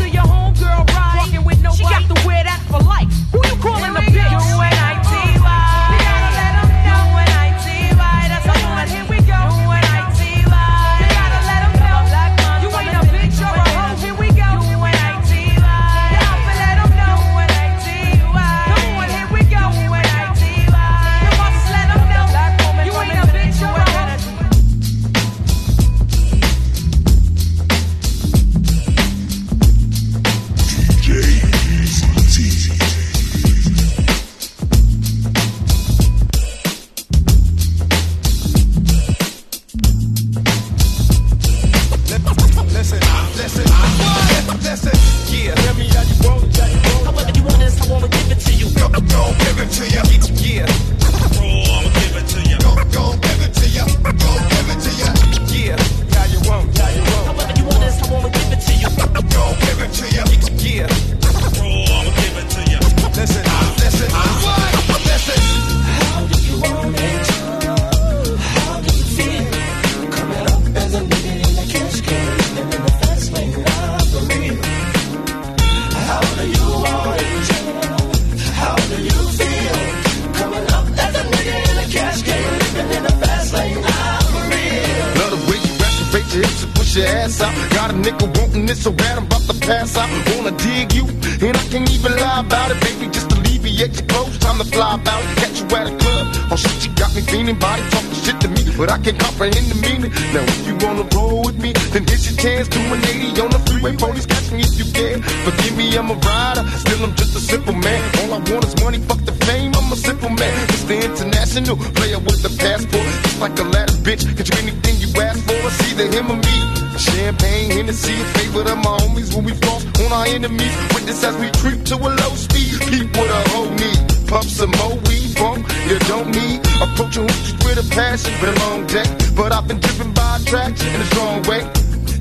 me 97.28 97.38
feeling. 97.38 97.60
Body 97.60 97.84
talking 97.90 98.14
shit 98.14 98.40
to 98.42 98.48
me, 98.48 98.64
but 98.78 98.90
I 98.92 98.98
can't 99.00 99.20
comprehend 99.20 99.68
the 99.68 99.76
meaning. 99.82 100.12
Now 100.34 100.44
if 100.44 100.68
you 100.68 100.76
wanna 100.86 101.04
roll 101.16 101.44
with 101.44 101.58
me, 101.62 101.74
then 101.92 102.06
here's 102.08 102.30
your 102.30 102.38
chance. 102.40 102.68
Do 102.68 102.80
an 102.80 103.04
80 103.04 103.42
on 103.42 103.50
the 103.52 103.60
freeway, 103.68 103.96
police 103.96 104.26
catch 104.26 104.52
me 104.52 104.62
if 104.62 104.78
you 104.78 104.86
can. 104.92 105.22
Forgive 105.22 105.78
me, 105.78 105.96
I'm 105.98 106.10
a 106.10 106.16
rider, 106.16 106.64
still 106.78 107.04
I'm 107.04 107.16
just 107.16 107.36
a 107.36 107.40
simple 107.40 107.74
man. 107.74 108.02
All 108.20 108.34
I 108.34 108.40
want 108.52 108.66
is 108.66 108.76
money, 108.84 109.00
fuck 109.00 109.22
the 109.26 109.34
fame. 109.46 109.74
I'm 109.76 109.92
a 109.92 109.96
simple 109.96 110.30
man. 110.30 110.54
It's 110.70 110.84
the 110.84 110.98
international 111.04 111.78
player 111.98 112.20
with 112.20 112.42
the 112.44 112.52
passport. 112.58 113.08
Just 113.24 113.40
like 113.40 113.58
a 113.60 113.64
ladder, 113.64 113.98
bitch. 114.06 114.24
Get 114.36 114.50
you 114.50 114.58
anything 114.64 114.96
you 115.04 115.10
ask 115.22 115.40
for. 115.46 115.58
It's 115.68 115.92
either 115.92 116.08
him 116.12 116.32
or 116.32 116.38
me. 116.38 116.58
Champagne, 116.98 117.70
Hennessy, 117.72 118.14
a 118.14 118.26
favorite 118.38 118.68
of 118.68 118.78
my 118.78 118.98
homies 119.02 119.34
when 119.36 119.46
we 119.46 119.54
floss 119.62 119.86
on 120.02 120.12
our 120.12 120.26
enemies. 120.26 120.74
Witness 120.94 121.24
as 121.24 121.36
we 121.38 121.48
creep 121.62 121.86
to 121.86 121.96
a 121.96 122.10
low 122.10 122.34
speed. 122.36 122.74
Keep 122.90 123.16
what 123.16 123.30
a 123.30 123.42
hoe 123.50 123.70
need. 123.76 124.00
Pump 124.28 124.44
some 124.44 124.72
more 124.82 124.98
weed, 125.08 125.27
bump. 125.40 125.68
You 125.90 125.98
don't 126.12 126.30
need. 126.32 126.60
Approaching 126.82 127.28
hoochies 127.28 127.58
with 127.66 127.78
a 127.80 127.88
passion. 127.96 128.34
Been 128.42 128.54
a 128.54 128.60
long 128.70 128.86
day, 128.88 129.08
but 129.36 129.52
I've 129.52 129.68
been 129.68 129.80
driven 129.80 130.14
by 130.14 130.38
attraction 130.38 130.88
in 130.94 131.02
a 131.02 131.06
strong 131.06 131.42
way. 131.44 131.62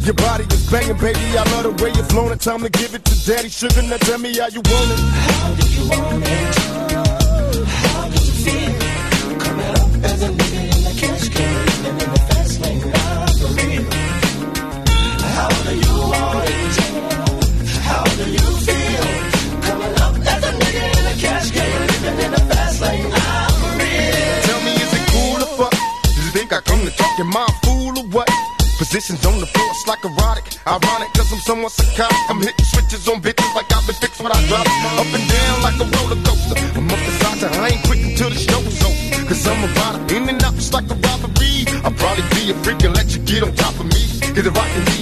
Your 0.06 0.14
body 0.14 0.44
is 0.44 0.70
banging, 0.70 0.96
baby. 0.98 1.18
I 1.36 1.42
love 1.52 1.64
the 1.64 1.82
way 1.82 1.90
you're 1.92 2.04
flowing. 2.04 2.32
It's 2.32 2.44
time 2.44 2.62
to 2.62 2.70
give 2.70 2.94
it 2.94 3.04
to 3.04 3.14
Daddy 3.26 3.48
Sugar. 3.48 3.82
Now 3.82 3.96
tell 3.96 4.18
me 4.18 4.36
how 4.38 4.48
you 4.48 4.62
want 4.62 4.90
it. 4.94 5.00
How 5.00 5.54
do 5.54 5.66
you 5.74 5.88
want 5.88 6.22
it? 6.24 6.54
How 7.66 8.08
do 8.08 8.18
you 8.24 8.34
feel? 8.44 9.38
Coming 9.40 9.72
up 9.82 9.90
as 10.04 10.22
a 10.22 10.28
nigga 10.28 10.60
in 10.76 10.86
a 10.86 10.92
cash 11.00 11.28
can, 11.28 11.66
living 11.66 12.00
in 12.06 12.10
the 12.14 12.20
fast 12.28 12.60
lane 12.60 13.05
Am 27.18 27.34
I 27.34 27.48
a 27.48 27.52
fool 27.64 27.96
or 27.96 28.04
what? 28.12 28.28
Positions 28.76 29.24
on 29.24 29.40
the 29.40 29.46
floor, 29.46 29.68
it's 29.72 29.86
like 29.88 30.04
erotic. 30.04 30.52
Ironic, 30.66 31.08
cause 31.16 31.32
I'm 31.32 31.40
somewhat 31.40 31.72
psychotic. 31.72 32.12
I'm 32.28 32.40
hitting 32.44 32.66
switches 32.66 33.08
on 33.08 33.22
bitches 33.22 33.54
like 33.56 33.72
I've 33.72 33.86
been 33.86 33.96
fixed 33.96 34.20
when 34.20 34.32
I 34.32 34.46
drop. 34.48 34.68
Up 35.00 35.08
and 35.08 35.24
down 35.24 35.62
like 35.64 35.80
a 35.80 35.88
roller 35.96 36.20
coaster. 36.28 36.60
I'm 36.76 36.84
up 36.92 37.00
the 37.00 37.12
side 37.16 37.40
to 37.40 37.48
I 37.56 37.68
ain't 37.68 37.82
quick 37.86 38.04
until 38.04 38.28
the 38.28 38.36
show's 38.36 38.84
over. 38.84 39.28
Cause 39.28 39.46
I'm 39.48 39.64
a 39.64 39.68
rider, 39.72 40.14
in 40.14 40.28
and 40.28 40.44
out 40.44 40.54
just 40.56 40.74
like 40.74 40.90
a 40.92 40.94
robbery. 40.94 41.64
I'll 41.88 41.96
probably 41.96 42.28
be 42.36 42.52
a 42.52 42.54
freak 42.60 42.84
and 42.84 42.94
let 42.94 43.08
you 43.16 43.22
get 43.24 43.42
on 43.42 43.54
top 43.54 43.80
of 43.80 43.86
me. 43.86 44.20
Get 44.36 44.44
it 44.44 44.52
rockin' 44.52 44.95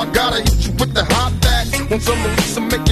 I 0.00 0.06
gotta 0.12 0.40
hit 0.40 0.66
you 0.66 0.72
with 0.80 0.94
the 0.94 1.04
hot 1.04 1.32
facts. 1.42 1.78
Want 1.90 2.02
some 2.02 2.22
release, 2.22 2.56
I'm 2.56 2.68
making 2.68 2.89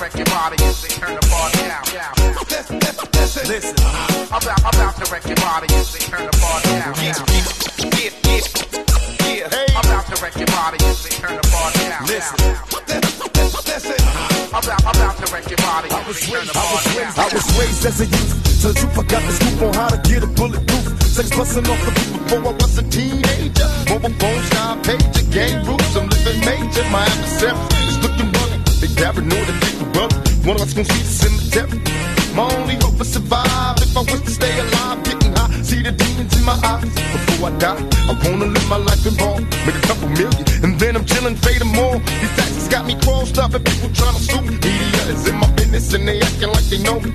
wreck 0.00 0.14
your 0.16 0.26
body 0.26 0.56
as 0.64 0.82
they 0.82 0.88
turn 0.88 1.14
the 1.14 1.26
bar 1.30 1.50
down. 1.56 1.84
Listen, 3.46 3.76
I'm 4.32 4.42
about, 4.42 4.60
I'm 4.64 4.74
about 4.74 4.96
to 5.00 5.06
wreck 5.12 5.24
your 5.24 5.36
body 5.36 5.68
as 5.74 5.92
they 5.92 6.00
turn 6.04 6.26
the 6.26 6.36
bar 6.36 6.60
down. 6.62 6.94
Yeah, 7.00 7.16
yeah, 7.96 8.12
yeah. 9.40 9.76
I'm 9.76 9.86
about 9.86 10.06
to 10.12 10.16
wreck 10.20 10.36
your 10.36 10.50
body 10.52 10.78
as 10.84 11.02
they 11.04 11.14
turn 11.16 11.36
the 11.36 11.46
bar 11.48 11.70
down. 11.72 12.04
Listen, 12.06 12.38
I'm 14.52 14.64
about, 14.64 15.16
to 15.16 15.32
wreck 15.32 15.48
your 15.48 15.60
body 15.64 15.88
the. 15.88 15.96
I 17.16 17.28
was 17.32 17.46
raised 17.58 17.86
as 17.86 18.00
a 18.00 18.06
youth, 18.06 18.46
so 18.46 18.72
the 18.72 18.80
truth 18.80 18.98
I 18.98 19.02
got 19.04 19.22
the 19.22 19.32
scoop 19.32 19.62
on 19.62 19.74
how 19.74 19.88
to 19.88 19.98
get 20.08 20.22
a 20.22 20.26
bulletproof. 20.26 21.02
Sex 21.02 21.30
busting 21.30 21.66
off 21.68 21.80
the 21.84 21.92
roof 21.96 22.12
before 22.20 22.52
I 22.52 22.52
was 22.52 22.78
a 22.78 22.82
teenager. 22.90 23.68
Mobile 23.88 24.12
phone, 24.20 24.42
sky 24.44 24.76
pager, 24.82 25.24
gang 25.32 25.64
rules. 25.64 25.96
I'm 25.96 26.08
living 26.08 26.40
major. 26.44 26.84
My 26.90 27.04
adversary 27.04 27.56
is 27.88 27.98
looking 28.04 28.32
running. 28.32 28.62
They 28.80 28.88
paranoid 28.92 29.48
and 29.48 29.60
think 29.64 29.75
we're 29.96 30.08
One 30.48 30.56
of 30.56 30.62
us 30.62 30.74
gon' 30.74 30.84
see 30.84 31.02
the 31.02 31.14
cemetery. 31.22 31.80
My 32.36 32.44
only 32.54 32.76
hope 32.76 33.00
is 33.00 33.12
survive. 33.12 33.76
If 33.80 33.96
I 33.96 34.02
was 34.04 34.20
to 34.22 34.30
stay 34.30 34.52
alive, 34.60 35.02
getting 35.04 35.32
high, 35.32 35.50
see 35.62 35.82
the 35.82 35.92
demons 35.92 36.36
in 36.36 36.44
my 36.44 36.58
eyes. 36.62 36.84
Before 36.84 37.48
I 37.48 37.52
die, 37.58 37.80
I 38.10 38.12
wanna 38.22 38.46
live 38.46 38.68
my 38.68 38.76
life 38.76 39.04
in 39.06 39.16
ball, 39.16 39.40
make 39.64 39.76
a 39.76 39.84
couple 39.88 40.08
million, 40.08 40.44
and 40.64 40.78
then 40.78 40.96
I'm 40.96 41.04
chilling, 41.04 41.36
fading 41.36 41.72
more. 41.72 41.96
These 42.20 42.34
taxes 42.36 42.68
got 42.68 42.84
me 42.86 42.94
crossed 43.00 43.38
up, 43.38 43.54
and 43.54 43.64
people 43.64 43.90
trying 43.94 44.16
to 44.16 44.22
sue 44.22 44.42
me. 44.42 44.54
Media 44.60 45.02
is 45.14 45.26
in 45.26 45.36
my 45.36 45.50
business, 45.56 45.92
and 45.94 46.06
they 46.06 46.20
acting 46.20 46.50
like 46.52 46.66
they 46.68 46.80
know 46.82 47.00
me. 47.00 47.10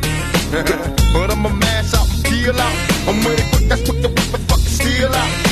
but 1.14 1.30
I'ma 1.32 1.50
mash 1.50 1.94
out 1.94 2.08
and 2.10 2.60
out. 2.66 2.76
I'm 3.08 3.22
it 3.32 3.46
quick, 3.52 3.66
that's 3.70 3.84
quick 3.88 4.02
to 4.02 4.10
whip 4.10 4.34
and 4.34 4.46
fucking 4.50 4.74
steal 4.78 5.14
out. 5.14 5.51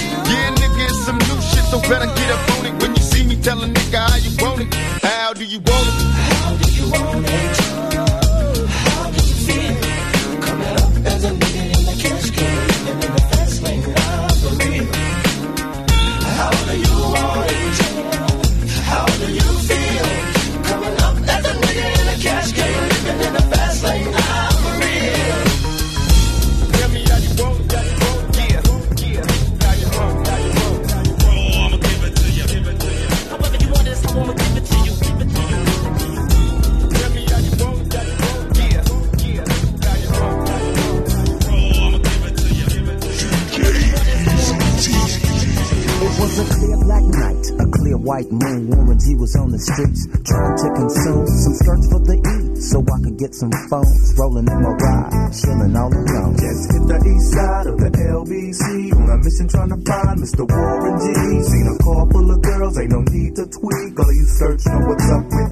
White 48.19 48.31
moon. 48.31 48.67
Warren 48.69 48.99
G 48.99 49.15
was 49.15 49.35
on 49.35 49.51
the 49.51 49.59
streets, 49.59 50.07
trying 50.27 50.55
to 50.59 50.67
consume 50.75 51.27
some 51.27 51.55
skirts 51.55 51.87
for 51.87 51.99
the 52.03 52.17
E, 52.19 52.38
so 52.59 52.83
I 52.83 52.97
could 53.03 53.17
get 53.17 53.33
some 53.33 53.51
phones. 53.69 54.13
Rolling 54.19 54.47
in 54.47 54.59
my 54.59 54.73
ride, 54.75 55.31
chilling 55.31 55.75
all 55.75 55.91
alone. 55.91 56.35
Just 56.35 56.63
hit 56.71 56.83
the 56.87 56.97
east 56.99 57.27
side 57.31 57.67
of 57.67 57.77
the 57.79 57.89
LBC 57.89 58.63
on 58.99 59.07
a 59.07 59.17
mission 59.23 59.47
trying 59.47 59.71
to 59.71 59.79
find 59.79 60.15
Mr. 60.19 60.43
Warren 60.43 60.95
G. 60.99 61.05
Seen 61.47 61.67
a 61.71 61.75
car 61.79 62.03
full 62.11 62.27
of 62.27 62.39
girls, 62.41 62.75
ain't 62.79 62.91
no 62.91 63.01
need 63.11 63.31
to 63.39 63.45
tweak. 63.47 63.93
All 63.95 64.09
of 64.09 64.15
you 64.15 64.27
search 64.27 64.61
know 64.67 64.81
what's 64.91 65.07
up 65.07 65.25
with 65.29 65.51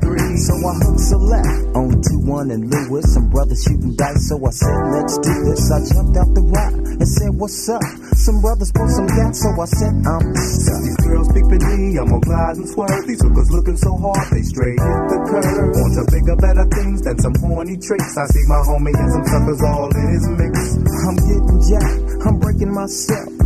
213. 0.00 0.36
So 0.40 0.54
I 0.58 0.72
hooked 0.82 1.00
select 1.00 1.54
on 1.76 1.88
2-1 2.02 2.54
and 2.54 2.62
Lewis. 2.66 3.06
Some 3.14 3.30
brothers 3.30 3.62
shooting 3.62 3.94
dice, 3.94 4.28
so 4.28 4.36
I 4.42 4.50
said, 4.50 4.78
let's 4.94 5.14
do 5.22 5.34
this. 5.46 5.62
I 5.70 5.78
jumped 5.86 6.16
out 6.18 6.30
the 6.34 6.44
rock 6.50 6.74
and 6.74 7.08
said, 7.08 7.30
what's 7.38 7.68
up? 7.68 7.84
Some 8.16 8.40
brothers 8.40 8.72
pulled 8.74 8.90
some 8.90 9.06
gas, 9.06 9.38
so 9.38 9.48
I 9.54 9.66
said, 9.70 9.94
I'm 10.02 10.24
Since 10.34 10.80
these 10.82 11.00
girls 11.06 11.28
peeping 11.30 11.62
me, 11.62 11.98
I'm 11.98 12.10
gonna 12.10 12.20
glide 12.20 12.56
and 12.58 12.68
swerve. 12.68 13.06
These 13.06 13.22
hookers 13.22 13.50
looking 13.50 13.76
so 13.76 13.96
hard, 13.96 14.26
they 14.32 14.42
straight 14.42 14.80
hit 14.80 15.09
Want 15.90 16.06
to 16.06 16.14
bigger, 16.14 16.36
better 16.36 16.64
things 16.70 17.02
than 17.02 17.18
some 17.18 17.34
horny 17.40 17.76
tricks. 17.76 18.16
I 18.16 18.26
see 18.26 18.46
my 18.46 18.62
homie 18.62 18.94
and 18.94 19.10
some 19.10 19.26
suckers 19.26 19.62
all 19.62 19.90
in 19.90 20.06
his 20.14 20.28
mix. 20.38 20.76
I'm 21.02 21.16
getting 21.16 21.58
jacked, 21.66 22.26
I'm 22.26 22.38
breaking 22.38 22.72
myself. 22.72 23.39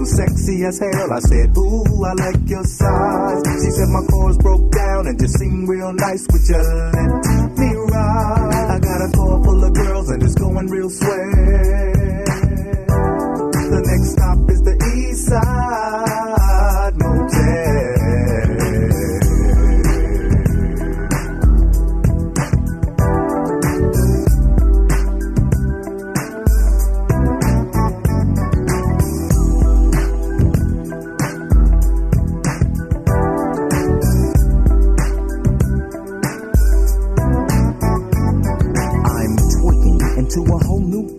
was 0.00 0.16
sexy 0.16 0.64
as 0.64 0.78
hell. 0.80 1.12
I 1.12 1.20
said, 1.20 1.56
Ooh, 1.56 2.04
I 2.04 2.12
like 2.14 2.48
your 2.48 2.64
size. 2.64 3.42
She 3.60 3.70
said, 3.76 3.88
My 3.88 4.02
chords 4.10 4.38
broke 4.38 4.72
down 4.72 5.06
and 5.06 5.18
just 5.20 5.38
sing 5.38 5.66
real 5.66 5.92
nice. 5.92 6.26
with 6.32 6.48
your 6.48 6.60
let 6.60 7.58
me 7.58 7.70
ride? 7.92 8.70
I 8.70 8.78
got 8.80 9.00
a 9.04 9.10
car 9.14 9.44
full 9.44 9.64
of 9.64 9.72
girls 9.74 10.10
and 10.10 10.22
it's 10.22 10.34
going 10.34 10.66
real 10.66 10.90
swell. 10.90 11.10
The 13.70 13.80
next 13.86 14.12
stop 14.12 14.38
is 14.50 14.60
the 14.62 14.74
east 14.96 15.28
side. 15.28 15.59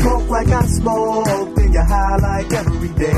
smoke 0.00 0.28
like 0.30 0.48
I 0.48 0.62
smoke, 0.66 1.54
then 1.56 1.72
you 1.72 1.82
high 1.82 2.16
like 2.16 2.52
every 2.52 2.88
day. 2.88 3.12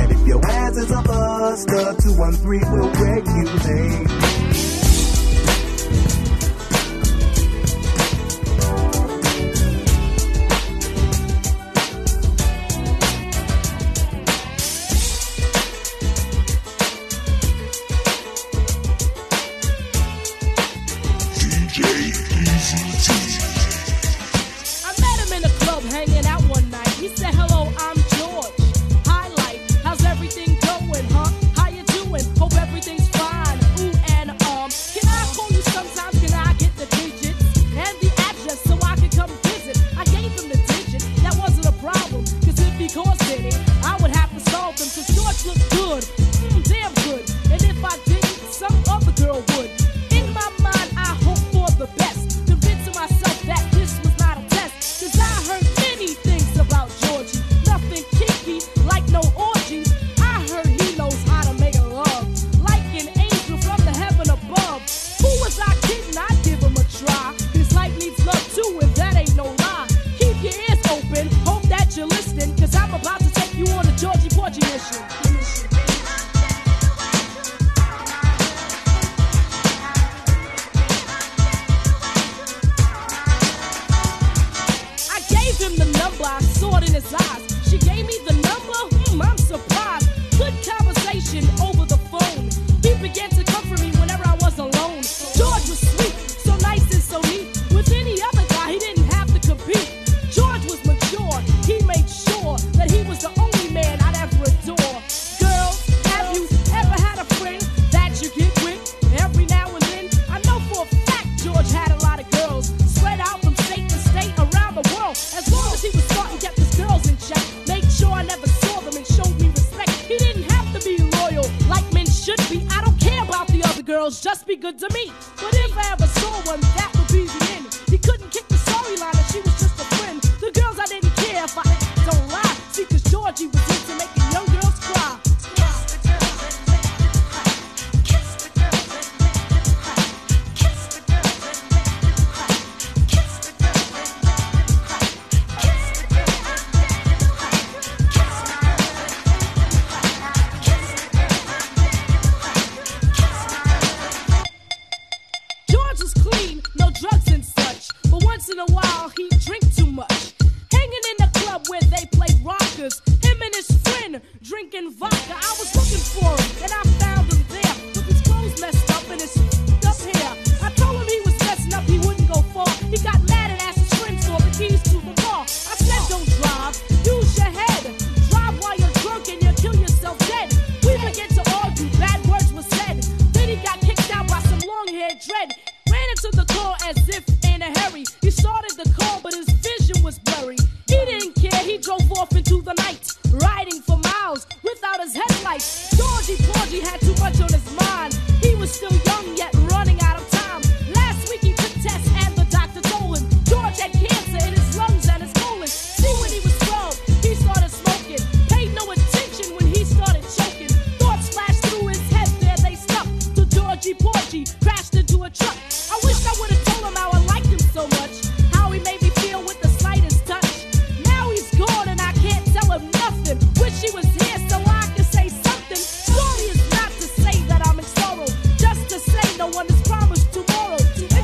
And 0.00 0.12
if 0.12 0.26
your 0.26 0.44
ass 0.44 0.76
is 0.76 0.90
a 0.90 1.02
buster, 1.02 1.94
213 2.02 2.72
will 2.72 2.92
break 2.92 3.26
you 3.26 3.44
late. 3.66 4.79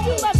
If 0.08 0.22
you 0.22 0.35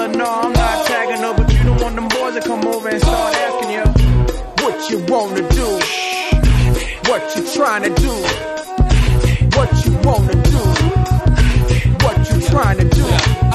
brother, 0.00 0.18
no, 0.18 0.24
I'm 0.24 0.52
not 0.52 0.86
tagging 0.86 1.20
but 1.36 1.52
you 1.52 1.62
don't 1.64 1.80
want 1.80 1.94
them 1.94 2.08
boys 2.08 2.34
to 2.34 2.40
come 2.40 2.64
over 2.66 2.88
and 2.88 3.00
start 3.00 3.34
asking 3.34 3.70
you 3.76 3.84
what 4.62 4.90
you 4.90 4.98
wanna 5.12 5.48
do, 5.48 5.68
what 7.10 7.36
you 7.36 7.42
trying 7.54 7.82
to 7.82 7.92
do, 8.00 8.14
what 9.56 9.70
you 9.84 9.92
wanna 10.08 10.36
do, 10.54 10.62
what 12.04 12.16
you 12.30 12.40
trying 12.48 12.78
to 12.78 12.88
do. 12.88 13.04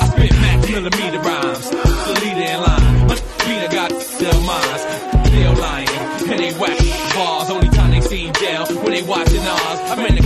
I 0.02 0.08
spit 0.12 0.32
max 0.34 0.70
millimeter 0.70 1.20
rhymes, 1.20 1.70
the 1.70 2.14
leader 2.22 2.48
in 2.54 2.62
line, 2.62 3.08
but 3.08 3.24
Peter 3.39 3.70
got 3.70 3.91
still 4.02 4.41
minds, 4.41 4.82
still 5.30 5.54
lying, 5.54 5.89
and 6.30 6.39
they 6.39 6.54
whack 6.60 6.78
bars. 7.16 7.50
Only 7.50 7.70
time 7.70 7.91
they 7.91 8.02
seen 8.02 8.34
jail 8.34 8.66
when 8.84 8.91
they 8.91 9.04
watching 9.04 9.41
ours. 9.41 9.80
I'm 9.91 10.06
in 10.06 10.16
the 10.16 10.24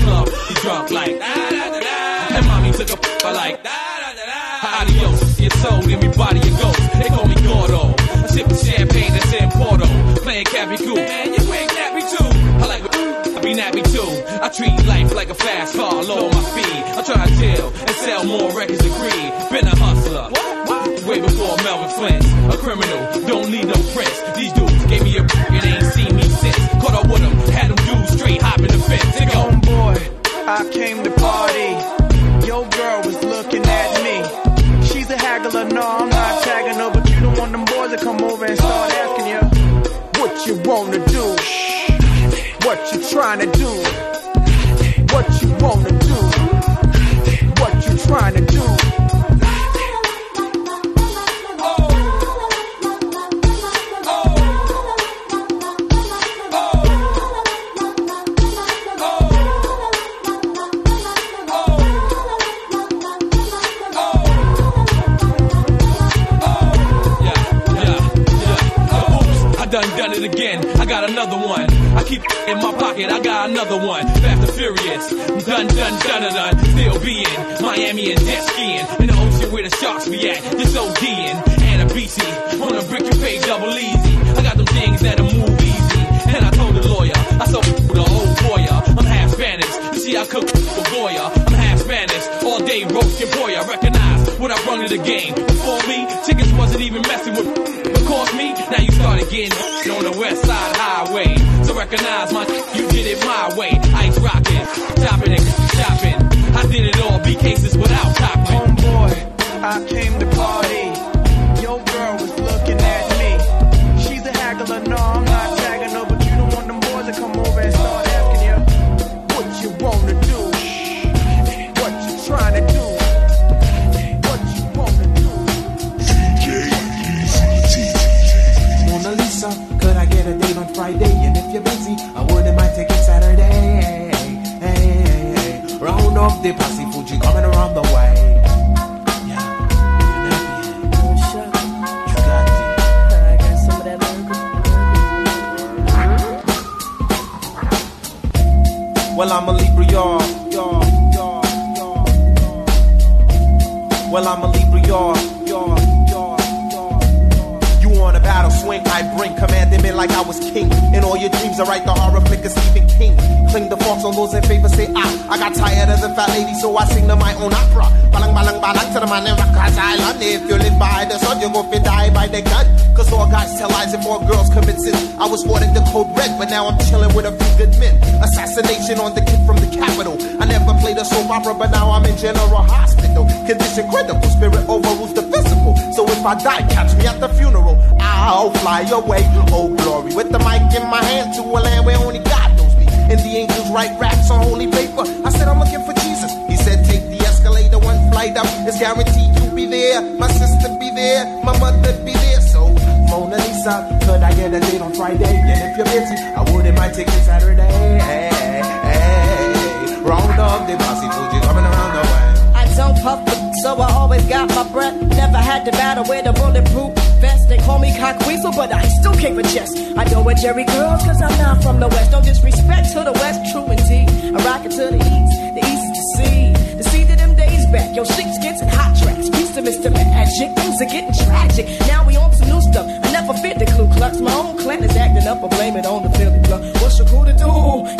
but 218.55 218.71
I 218.73 218.87
still 218.99 219.13
keep 219.13 219.37
a 219.37 219.43
chest. 219.43 219.77
I 219.97 220.07
go 220.09 220.23
with 220.23 220.37
Jerry 220.41 220.63
girls, 220.65 221.03
cause 221.03 221.21
I'm 221.21 221.37
not 221.37 221.61
from 221.63 221.79
the 221.79 221.87
west. 221.87 222.11
No 222.11 222.21
disrespect 222.21 222.91
to 222.93 223.03
the 223.03 223.13
west, 223.13 223.39
true 223.51 223.65
indeed. 223.65 224.09
I 224.35 224.39
rock 224.45 224.65
it 224.65 224.71
to 224.71 224.85
the 224.95 225.01
east, 225.01 225.35
the 225.55 225.61
east 225.61 225.87
to 225.97 226.03
see. 226.15 226.53
The 226.77 226.83
sea 226.83 227.05
to 227.05 227.15
them 227.15 227.35
days 227.35 227.65
back, 227.67 227.95
yo, 227.95 228.03
shit's 228.03 228.37
getting 228.39 228.67
hot 228.69 228.95
tracks. 228.97 229.29
Peace 229.29 229.53
to 229.55 229.61
Mr. 229.61 229.91
Magic, 229.91 230.49
things 230.55 230.81
are 230.81 230.91
getting 230.91 231.13
tragic. 231.25 231.65
Now 231.87 232.05
we 232.07 232.15
on 232.15 232.33
some 232.33 232.49
new 232.49 232.61
stuff. 232.61 232.87
I 233.03 233.11
never 233.11 233.33
fit 233.33 233.59
the 233.59 233.65
Ku 233.65 233.87
Klux. 233.95 234.19
My 234.19 234.33
own 234.33 234.57
clan 234.57 234.83
is 234.83 234.95
acting 234.95 235.27
up, 235.27 235.43
I 235.43 235.47
blame 235.47 235.75
it 235.77 235.85
on 235.85 236.03
the 236.03 236.09
Philly 236.17 236.39
blood. 236.39 236.63
What's 236.81 236.97
your 236.97 237.07
crew 237.07 237.25
to 237.25 237.33
do? 237.33 237.51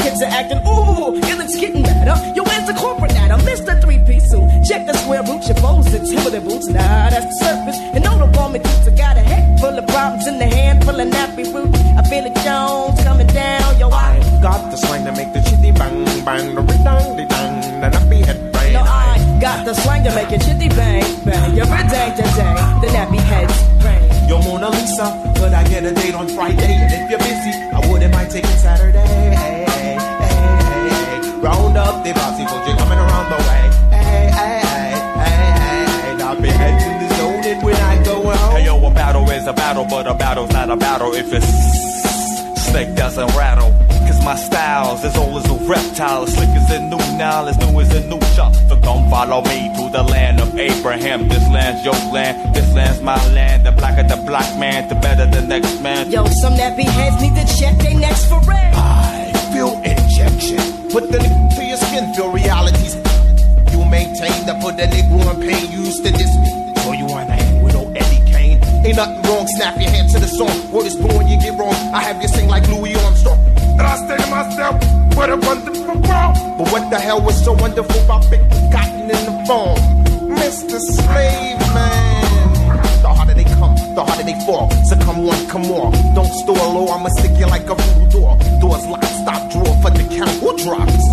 Kids 0.04 0.22
are 0.22 0.32
acting, 0.32 0.62
ooh, 0.66 1.16
and 1.16 1.42
it's 1.42 1.60
getting 1.60 1.84
better. 1.84 2.16
Yo, 2.36 2.44
where's 2.44 2.66
the 2.66 2.74
corporate 2.74 3.16
at? 3.16 3.32
I'm 3.32 3.42
Mr. 3.42 3.80
Three 3.82 4.00
Piece 4.00 4.30
suit. 4.30 4.48
Check 4.66 4.88
the 4.88 4.94
square 4.94 5.24
roots, 5.24 5.48
your 5.48 5.58
foes, 5.58 5.86
the 5.92 6.00
Timberland 6.00 6.46
boots. 6.48 6.68
Nah, 6.68 7.10
that's 7.10 7.40
the 7.40 7.49
make 20.20 20.32
it 20.34 20.42
chitty 20.42 20.70
bang 20.70 21.04
bang. 21.26 21.56
You're 21.56 21.66
a 21.66 21.82
dang 21.94 22.12
dang 22.18 22.34
dang. 22.38 22.82
The 22.82 22.88
nappy 22.88 23.20
heads 23.32 23.58
bang. 23.84 24.30
Yo, 24.30 24.42
Mona 24.42 24.70
Lisa, 24.70 25.08
could 25.38 25.54
I 25.54 25.64
get 25.68 25.86
a 25.86 25.94
date 25.94 26.16
on 26.16 26.28
Friday? 26.28 26.74
And 26.84 26.92
if 26.92 27.10
you're 27.10 27.20
busy, 27.20 27.54
I 27.76 27.80
wouldn't 27.88 28.14
mind 28.14 28.30
taking 28.30 28.58
Saturday. 28.66 29.08
Hey, 29.08 29.30
hey, 29.42 29.66
hey, 29.74 29.96
hey. 30.92 31.40
Round 31.40 31.78
up 31.78 32.04
the 32.04 32.12
bossy 32.14 32.46
folks, 32.46 32.68
you're 32.68 32.78
coming 32.78 33.00
around 33.00 33.28
the 33.34 33.40
way. 33.48 33.64
Hey, 33.96 34.30
hey, 34.40 34.60
hey, 34.72 34.94
hey, 35.24 35.84
hey. 36.04 36.18
Now 36.18 36.36
be 36.36 36.50
heads 36.50 36.84
in 36.84 36.96
the 37.02 37.08
zone 37.16 37.44
and 37.52 37.64
when 37.64 37.76
I 37.76 38.04
go 38.04 38.30
out. 38.30 38.52
Hey 38.54 38.66
yo, 38.66 38.86
a 38.86 38.92
battle 38.92 39.30
is 39.30 39.48
a 39.48 39.54
battle, 39.54 39.86
but 39.90 40.06
a 40.06 40.14
battle's 40.14 40.52
not 40.52 40.70
a 40.70 40.76
battle 40.76 41.14
if 41.14 41.32
it's 41.32 41.48
snake 42.70 42.96
doesn't 42.96 43.30
rattle. 43.38 43.72
My 44.30 44.36
style's 44.36 45.04
as 45.04 45.18
old 45.18 45.44
as 45.44 45.50
a 45.50 45.56
reptile, 45.66 46.22
as 46.22 46.36
slick 46.36 46.50
as 46.50 46.70
a 46.70 46.80
new 46.82 47.02
now, 47.18 47.48
as 47.48 47.58
new 47.58 47.80
as 47.82 47.90
a 47.96 48.08
new 48.08 48.22
shot. 48.38 48.54
So 48.70 48.80
come 48.80 49.10
follow 49.10 49.42
me 49.42 49.74
to 49.74 49.90
the 49.90 50.04
land 50.04 50.40
of 50.40 50.56
Abraham. 50.56 51.28
This 51.28 51.42
land's 51.50 51.84
your 51.84 51.98
land, 52.14 52.54
this 52.54 52.72
land's 52.76 53.02
my 53.02 53.18
land. 53.34 53.66
The 53.66 53.72
blacker 53.72 54.04
the 54.04 54.22
black 54.28 54.46
man, 54.60 54.88
the 54.88 54.94
better 54.94 55.26
the 55.26 55.42
next 55.42 55.82
man. 55.82 56.12
Yo, 56.12 56.28
some 56.28 56.54
nappy 56.54 56.84
heads 56.84 57.20
need 57.20 57.34
to 57.42 57.58
check 57.58 57.76
their 57.80 57.98
necks 57.98 58.30
for 58.30 58.40
red. 58.42 58.72
I 58.76 59.34
feel 59.52 59.74
injection. 59.82 60.62
Put 60.94 61.12
the 61.12 61.18
nigga 61.18 61.56
to 61.56 61.66
your 61.66 61.78
skin, 61.78 62.14
feel 62.14 62.32
realities. 62.32 62.94
You 63.74 63.84
maintain 63.84 64.46
to 64.46 64.54
put 64.62 64.78
the 64.78 64.86
nigga 64.94 65.26
on 65.26 65.42
pain. 65.42 65.72
You 65.72 65.90
used 65.90 66.06
to 66.06 66.12
diss 66.12 66.38
me, 66.38 66.74
so 66.84 66.92
you 66.92 67.08
wanna 67.08 67.34
hang 67.34 67.64
with 67.64 67.74
old 67.74 67.98
Eddie 67.98 68.22
Kane. 68.30 68.62
Ain't 68.86 68.96
nothing 68.96 69.24
wrong, 69.24 69.48
snap 69.58 69.82
your 69.82 69.90
hand 69.90 70.12
to 70.12 70.20
the 70.20 70.28
song. 70.28 70.54
Word 70.72 70.86
is 70.86 70.96
born, 70.96 71.28
you 71.28 71.42
get 71.42 71.58
wrong. 71.58 71.74
I 71.98 72.04
have 72.04 72.22
you 72.22 72.28
sing 72.28 72.48
like 72.48 72.68
Louis 72.68 72.94
Armstrong. 72.94 73.49
And 73.80 73.88
I 73.88 73.96
say 73.96 74.18
to 74.18 74.30
myself, 74.30 74.76
what 75.16 75.30
a 75.30 75.38
wonderful 75.38 75.96
world. 76.04 76.36
But 76.60 76.68
what 76.70 76.90
the 76.90 77.00
hell 77.00 77.22
was 77.22 77.42
so 77.42 77.54
wonderful 77.54 78.04
about 78.04 78.30
big 78.30 78.42
cotton 78.74 79.04
in 79.04 79.08
the 79.08 79.44
phone? 79.48 79.80
Mr. 80.36 80.78
Slave 80.80 81.60
Man. 81.74 82.20
The 83.02 83.08
harder 83.08 83.34
they 83.34 83.46
come, 83.46 83.76
the 83.96 84.04
harder 84.04 84.24
they 84.24 84.38
fall. 84.46 84.70
So 84.84 84.98
come 85.00 85.24
one, 85.24 85.48
come 85.48 85.72
on. 85.72 85.94
Don't 86.14 86.28
store 86.44 86.58
low, 86.58 86.90
I'ma 86.90 87.08
stick 87.08 87.32
you 87.40 87.48
like 87.48 87.70
a 87.70 87.76
voodoo 87.76 88.12
door. 88.12 88.38
Doors 88.60 88.86
locked, 88.86 89.06
stop, 89.06 89.50
drawer 89.50 89.74
for 89.82 89.92
the 89.92 90.04
count. 90.14 90.36
Who 90.44 90.58
drops? 90.58 91.08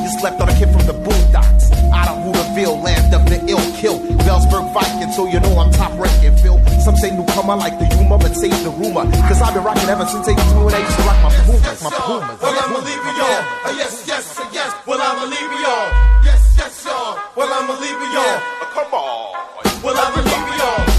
You 0.00 0.08
slept 0.18 0.40
on 0.40 0.48
a 0.48 0.54
kid 0.56 0.72
from 0.72 0.86
the 0.86 0.94
boondocks. 0.94 1.75
Out 2.06 2.18
of 2.18 2.22
Hooterville, 2.22 2.78
land 2.84 3.12
of 3.14 3.26
the 3.26 3.42
ill 3.50 3.58
kill. 3.74 3.98
Bellsburg 4.22 4.72
Viking, 4.72 5.10
so 5.10 5.26
you 5.26 5.40
know 5.40 5.58
I'm 5.58 5.72
top 5.72 5.90
ranking, 5.98 6.36
Phil. 6.38 6.62
Some 6.78 6.94
say 6.94 7.10
newcomer 7.10 7.56
like 7.56 7.78
the 7.78 7.86
humor, 7.98 8.16
but 8.16 8.34
save 8.34 8.54
the 8.62 8.70
rumor. 8.70 9.10
Cause 9.26 9.42
I've 9.42 9.54
been 9.54 9.64
rocking 9.64 9.88
ever 9.90 10.06
since 10.06 10.28
82 10.28 10.38
and 10.38 10.74
I 10.74 10.86
used 10.86 10.96
to 10.96 11.02
rock 11.02 11.18
my 11.26 11.34
Pumas, 11.42 11.82
my 11.82 11.90
Pumas. 11.90 12.38
Well, 12.38 12.54
I'ma 12.62 12.78
leave 12.78 13.02
y'all. 13.18 13.42
Uh, 13.66 13.74
yes, 13.74 14.06
yes, 14.06 14.38
uh, 14.38 14.46
yes. 14.52 14.70
Well, 14.86 15.02
I'ma 15.02 15.26
leave 15.26 15.50
y'all. 15.58 15.86
Yes, 16.22 16.54
yes, 16.54 16.84
y'all. 16.86 17.18
Well, 17.34 17.50
I'ma 17.50 17.74
leave 17.74 17.98
y'all. 18.14 18.22
Uh, 18.22 18.70
come 18.70 18.94
on. 18.94 19.82
Well, 19.82 19.98
I'ma 19.98 20.22
leave 20.22 20.50
y'all. 20.62 20.96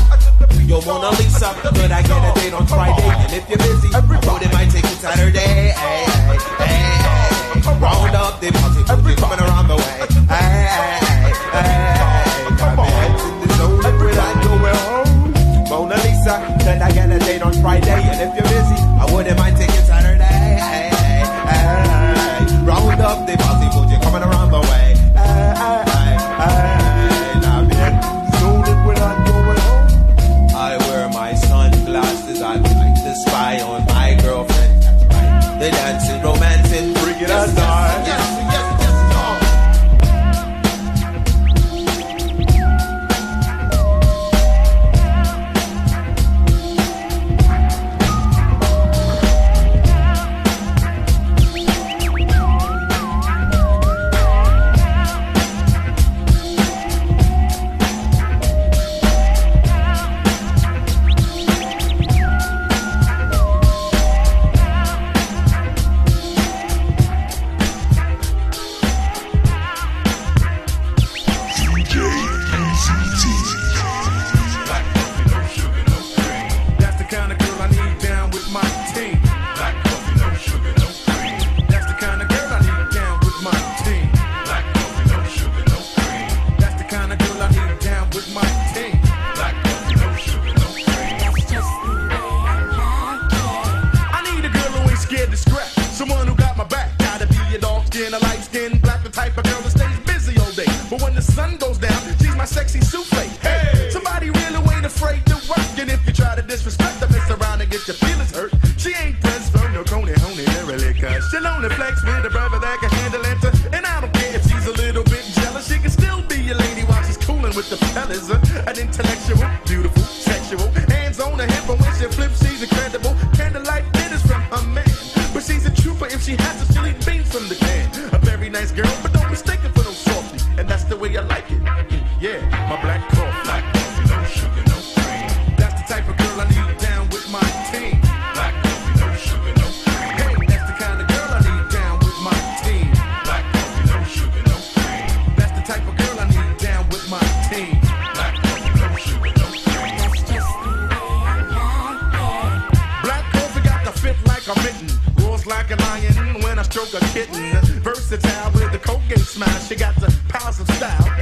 Yo, 0.67 0.81
Mona 0.83 1.15
Lisa, 1.15 1.55
could 1.63 1.91
I 1.91 2.03
get 2.03 2.19
a 2.19 2.31
date 2.35 2.51
on 2.51 2.67
Friday? 2.67 3.07
And 3.07 3.31
if 3.31 3.47
you're 3.47 3.57
busy, 3.63 3.87
road 4.27 4.43
it 4.43 4.51
might 4.51 4.67
take 4.67 4.83
you 4.83 4.99
Saturday. 4.99 5.39
Hey, 5.39 5.71
hey, 5.71 6.35
hey, 6.35 6.67
hey. 6.67 7.79
Round 7.79 8.15
up 8.15 8.41
the 8.41 8.51
party, 8.51 9.15
coming 9.15 9.39
around 9.39 9.67
the 9.69 9.77
way. 9.77 10.16
Mona 15.69 15.95
Lisa, 15.97 16.57
could 16.63 16.81
I 16.81 16.91
get 16.91 17.11
a 17.11 17.19
date 17.19 17.41
on 17.41 17.53
Friday? 17.61 17.91
And 17.91 18.21
if 18.21 18.35
you're 18.35 18.43
busy, 18.43 18.81
I 18.99 19.05
wouldn't 19.13 19.37
mind 19.37 19.57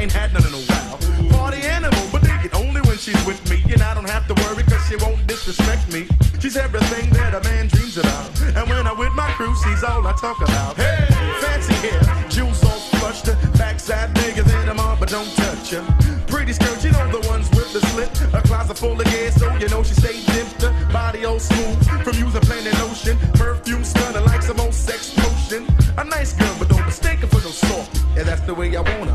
ain't 0.06 0.14
had 0.14 0.34
none 0.34 0.45
in 0.45 0.53
a 0.53 0.64
while. 0.70 0.97
Party 1.34 1.62
animal, 1.66 2.06
but 2.12 2.22
they 2.22 2.36
get 2.43 2.53
only 2.53 2.82
when 2.82 2.97
she's 2.97 3.20
with 3.26 3.41
me. 3.49 3.58
And 3.74 3.82
I 3.82 3.93
don't 3.95 4.08
have 4.08 4.28
to 4.28 4.36
worry, 4.43 4.62
cause 4.64 4.86
she 4.88 4.95
won't 4.97 5.26
disrespect 5.26 5.91
me. 5.91 6.08
She's 6.39 6.58
everything 6.58 7.10
that 7.18 7.34
a 7.34 7.41
man 7.49 7.68
dreams 7.68 7.97
about. 7.97 8.30
And 8.58 8.70
when 8.70 8.86
I'm 8.86 8.97
with 8.97 9.14
my 9.14 9.30
crew, 9.38 9.53
she's 9.64 9.84
all 9.84 10.06
I 10.06 10.14
talk 10.14 10.38
about. 10.41 10.78
Hey, 10.78 11.08
fancy 11.41 11.74
hair, 11.86 12.30
jewels 12.30 12.64
all 12.64 12.80
flushed, 12.99 13.26
backside 13.58 14.14
bigger 14.14 14.43
than 14.43 14.70
a 14.70 14.74
mom, 14.76 14.99
but 14.99 15.10
don't 15.10 15.32
touch 15.41 15.72
her. 15.72 15.84
Pretty 16.28 16.53
skirt, 16.53 16.84
you 16.84 16.91
know 16.91 17.08
the 17.10 17.28
ones 17.28 17.49
with 17.49 17.74
the 17.74 17.82
slip. 17.89 18.12
A 18.34 18.41
closet 18.45 18.78
full 18.78 18.99
of 18.99 19.06
gas, 19.06 19.39
so 19.39 19.47
you 19.56 19.68
know 19.70 19.82
she 19.82 19.95
stay 19.95 20.22
dipped. 20.34 20.62
Her 20.62 20.74
body 20.93 21.26
all 21.26 21.39
smooth 21.39 21.82
from 22.03 22.16
using 22.16 22.41
Planet 22.41 22.80
Ocean 22.82 23.18
Perfume 23.34 23.84
stunning 23.84 24.26
like 24.26 24.43
some 24.43 24.60
old 24.60 24.74
sex 24.74 25.16
potion. 25.18 25.66
A 25.97 26.03
nice 26.03 26.34
girl, 26.34 26.56
but 26.60 26.70
don't 26.70 26.86
mistake 26.86 27.20
her 27.20 27.28
for 27.28 27.41
no 27.41 27.49
soft. 27.49 28.03
Yeah, 28.16 28.24
that's 28.24 28.41
the 28.41 28.53
way 28.53 28.76
I 28.76 28.82
want 28.82 29.10
her 29.10 29.14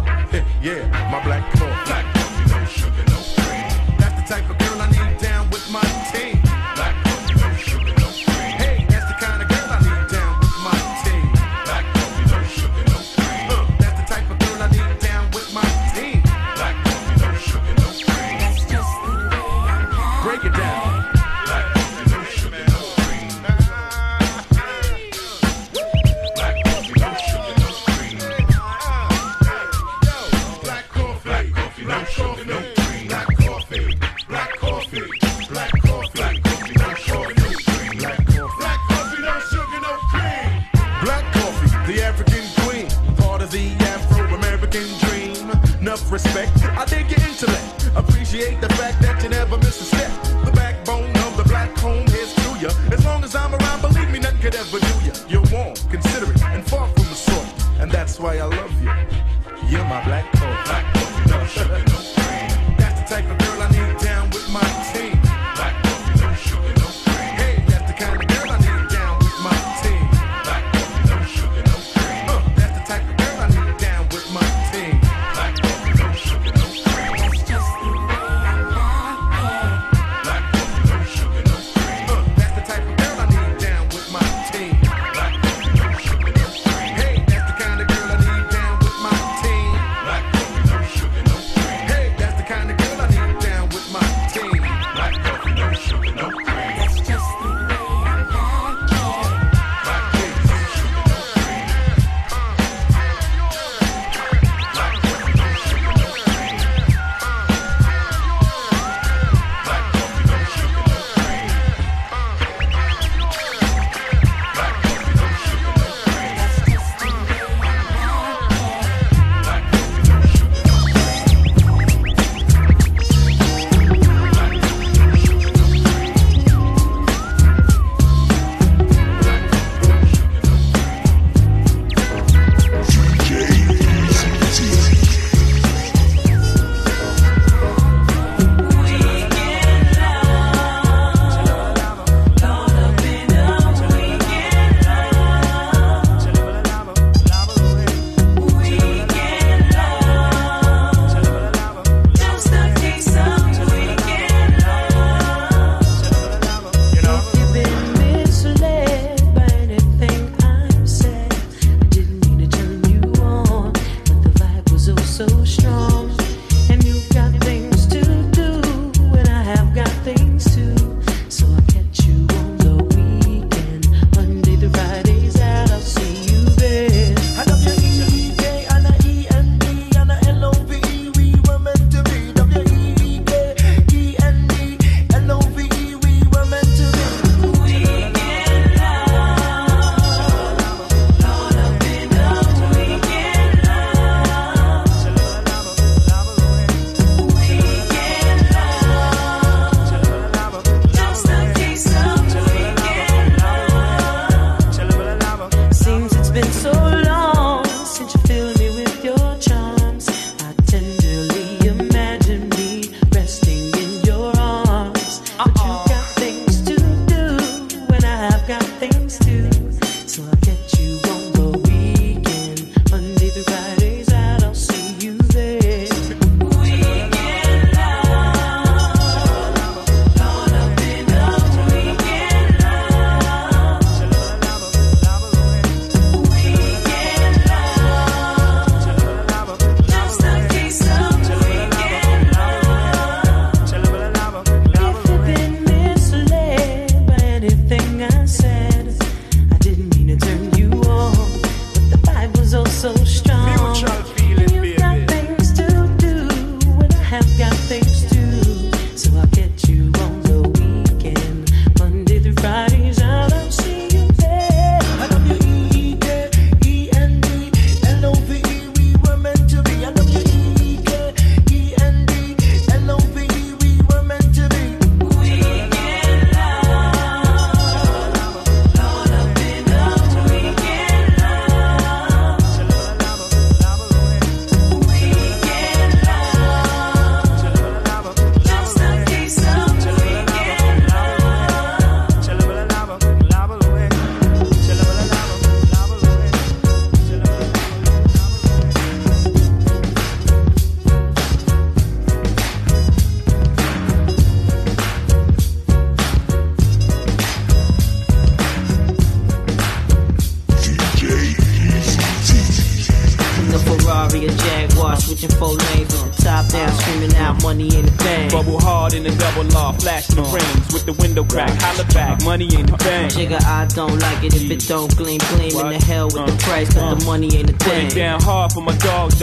black 1.30 1.48
coat. 1.52 1.86
Black 1.86 2.09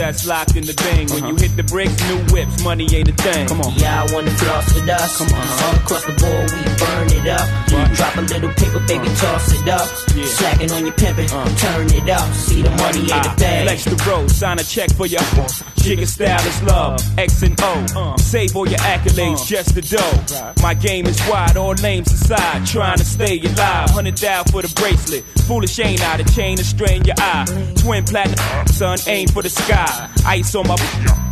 that's 0.08 0.26
locked 0.26 0.56
in 0.56 0.64
the 0.64 0.72
bang. 0.72 1.06
When 1.12 1.26
you 1.28 1.36
hit 1.36 1.54
the 1.54 1.62
bricks, 1.62 1.92
new 2.08 2.16
whips, 2.32 2.64
money 2.64 2.88
ain't 2.96 3.08
a 3.08 3.12
thing. 3.12 3.46
Come 3.46 3.60
on. 3.60 3.74
Yeah, 3.76 4.02
I 4.02 4.14
wanna 4.14 4.30
floss 4.40 4.72
with 4.72 4.88
us. 4.88 5.18
Come 5.18 5.28
on. 5.36 5.46
All 5.64 5.76
across 5.76 6.04
the 6.08 6.16
board, 6.16 6.48
we 6.48 6.64
burn 6.80 7.08
it 7.12 7.28
up. 7.28 7.44
You 7.68 7.78
Drop 7.94 8.16
a 8.16 8.22
little 8.22 8.52
paper, 8.54 8.80
baby, 8.86 9.08
toss 9.20 9.52
it 9.52 9.68
up. 9.68 9.86
Slacking 10.38 10.70
on 10.72 10.86
your 10.86 10.94
pimpin', 10.94 11.28
uh. 11.30 11.44
turn 11.56 11.86
it 11.92 12.08
up. 12.08 12.32
See 12.32 12.62
the 12.62 12.70
money 12.70 13.00
ain't 13.00 13.10
a 13.10 13.28
ah, 13.28 13.32
I 13.32 13.36
thing. 13.36 13.66
flex 13.66 13.84
the 13.84 13.96
road, 14.08 14.30
sign 14.30 14.58
a 14.58 14.64
check 14.64 14.90
for 14.94 15.06
your 15.06 15.20
jigger 15.88 16.06
style 16.06 16.46
is 16.46 16.62
love. 16.62 17.00
X 17.18 17.42
and 17.42 17.58
O, 17.62 17.86
uh. 17.96 18.16
save 18.18 18.54
all 18.54 18.68
your 18.68 18.78
accolades, 18.80 19.40
uh. 19.40 19.44
just 19.44 19.74
the 19.74 19.82
dough. 19.82 20.54
My 20.62 20.74
game 20.74 21.06
is 21.06 21.18
wide, 21.28 21.56
all 21.56 21.74
names 21.74 22.12
aside, 22.12 22.66
trying 22.66 22.98
to 22.98 23.04
stay 23.04 23.40
alive. 23.40 23.90
Hundred 23.90 24.16
down 24.16 24.44
for 24.46 24.62
the 24.62 24.67
bracelet, 24.78 25.24
foolish 25.46 25.78
ain't 25.78 26.02
I? 26.02 26.16
The 26.16 26.24
chain 26.32 26.56
to 26.56 26.64
strain 26.64 27.04
your 27.04 27.16
eye. 27.18 27.44
Twin 27.76 28.04
platinum, 28.04 28.66
son, 28.68 28.98
aim 29.06 29.28
for 29.28 29.42
the 29.42 29.50
sky. 29.50 30.10
Ice 30.26 30.54
on 30.54 30.66
my. 30.66 30.76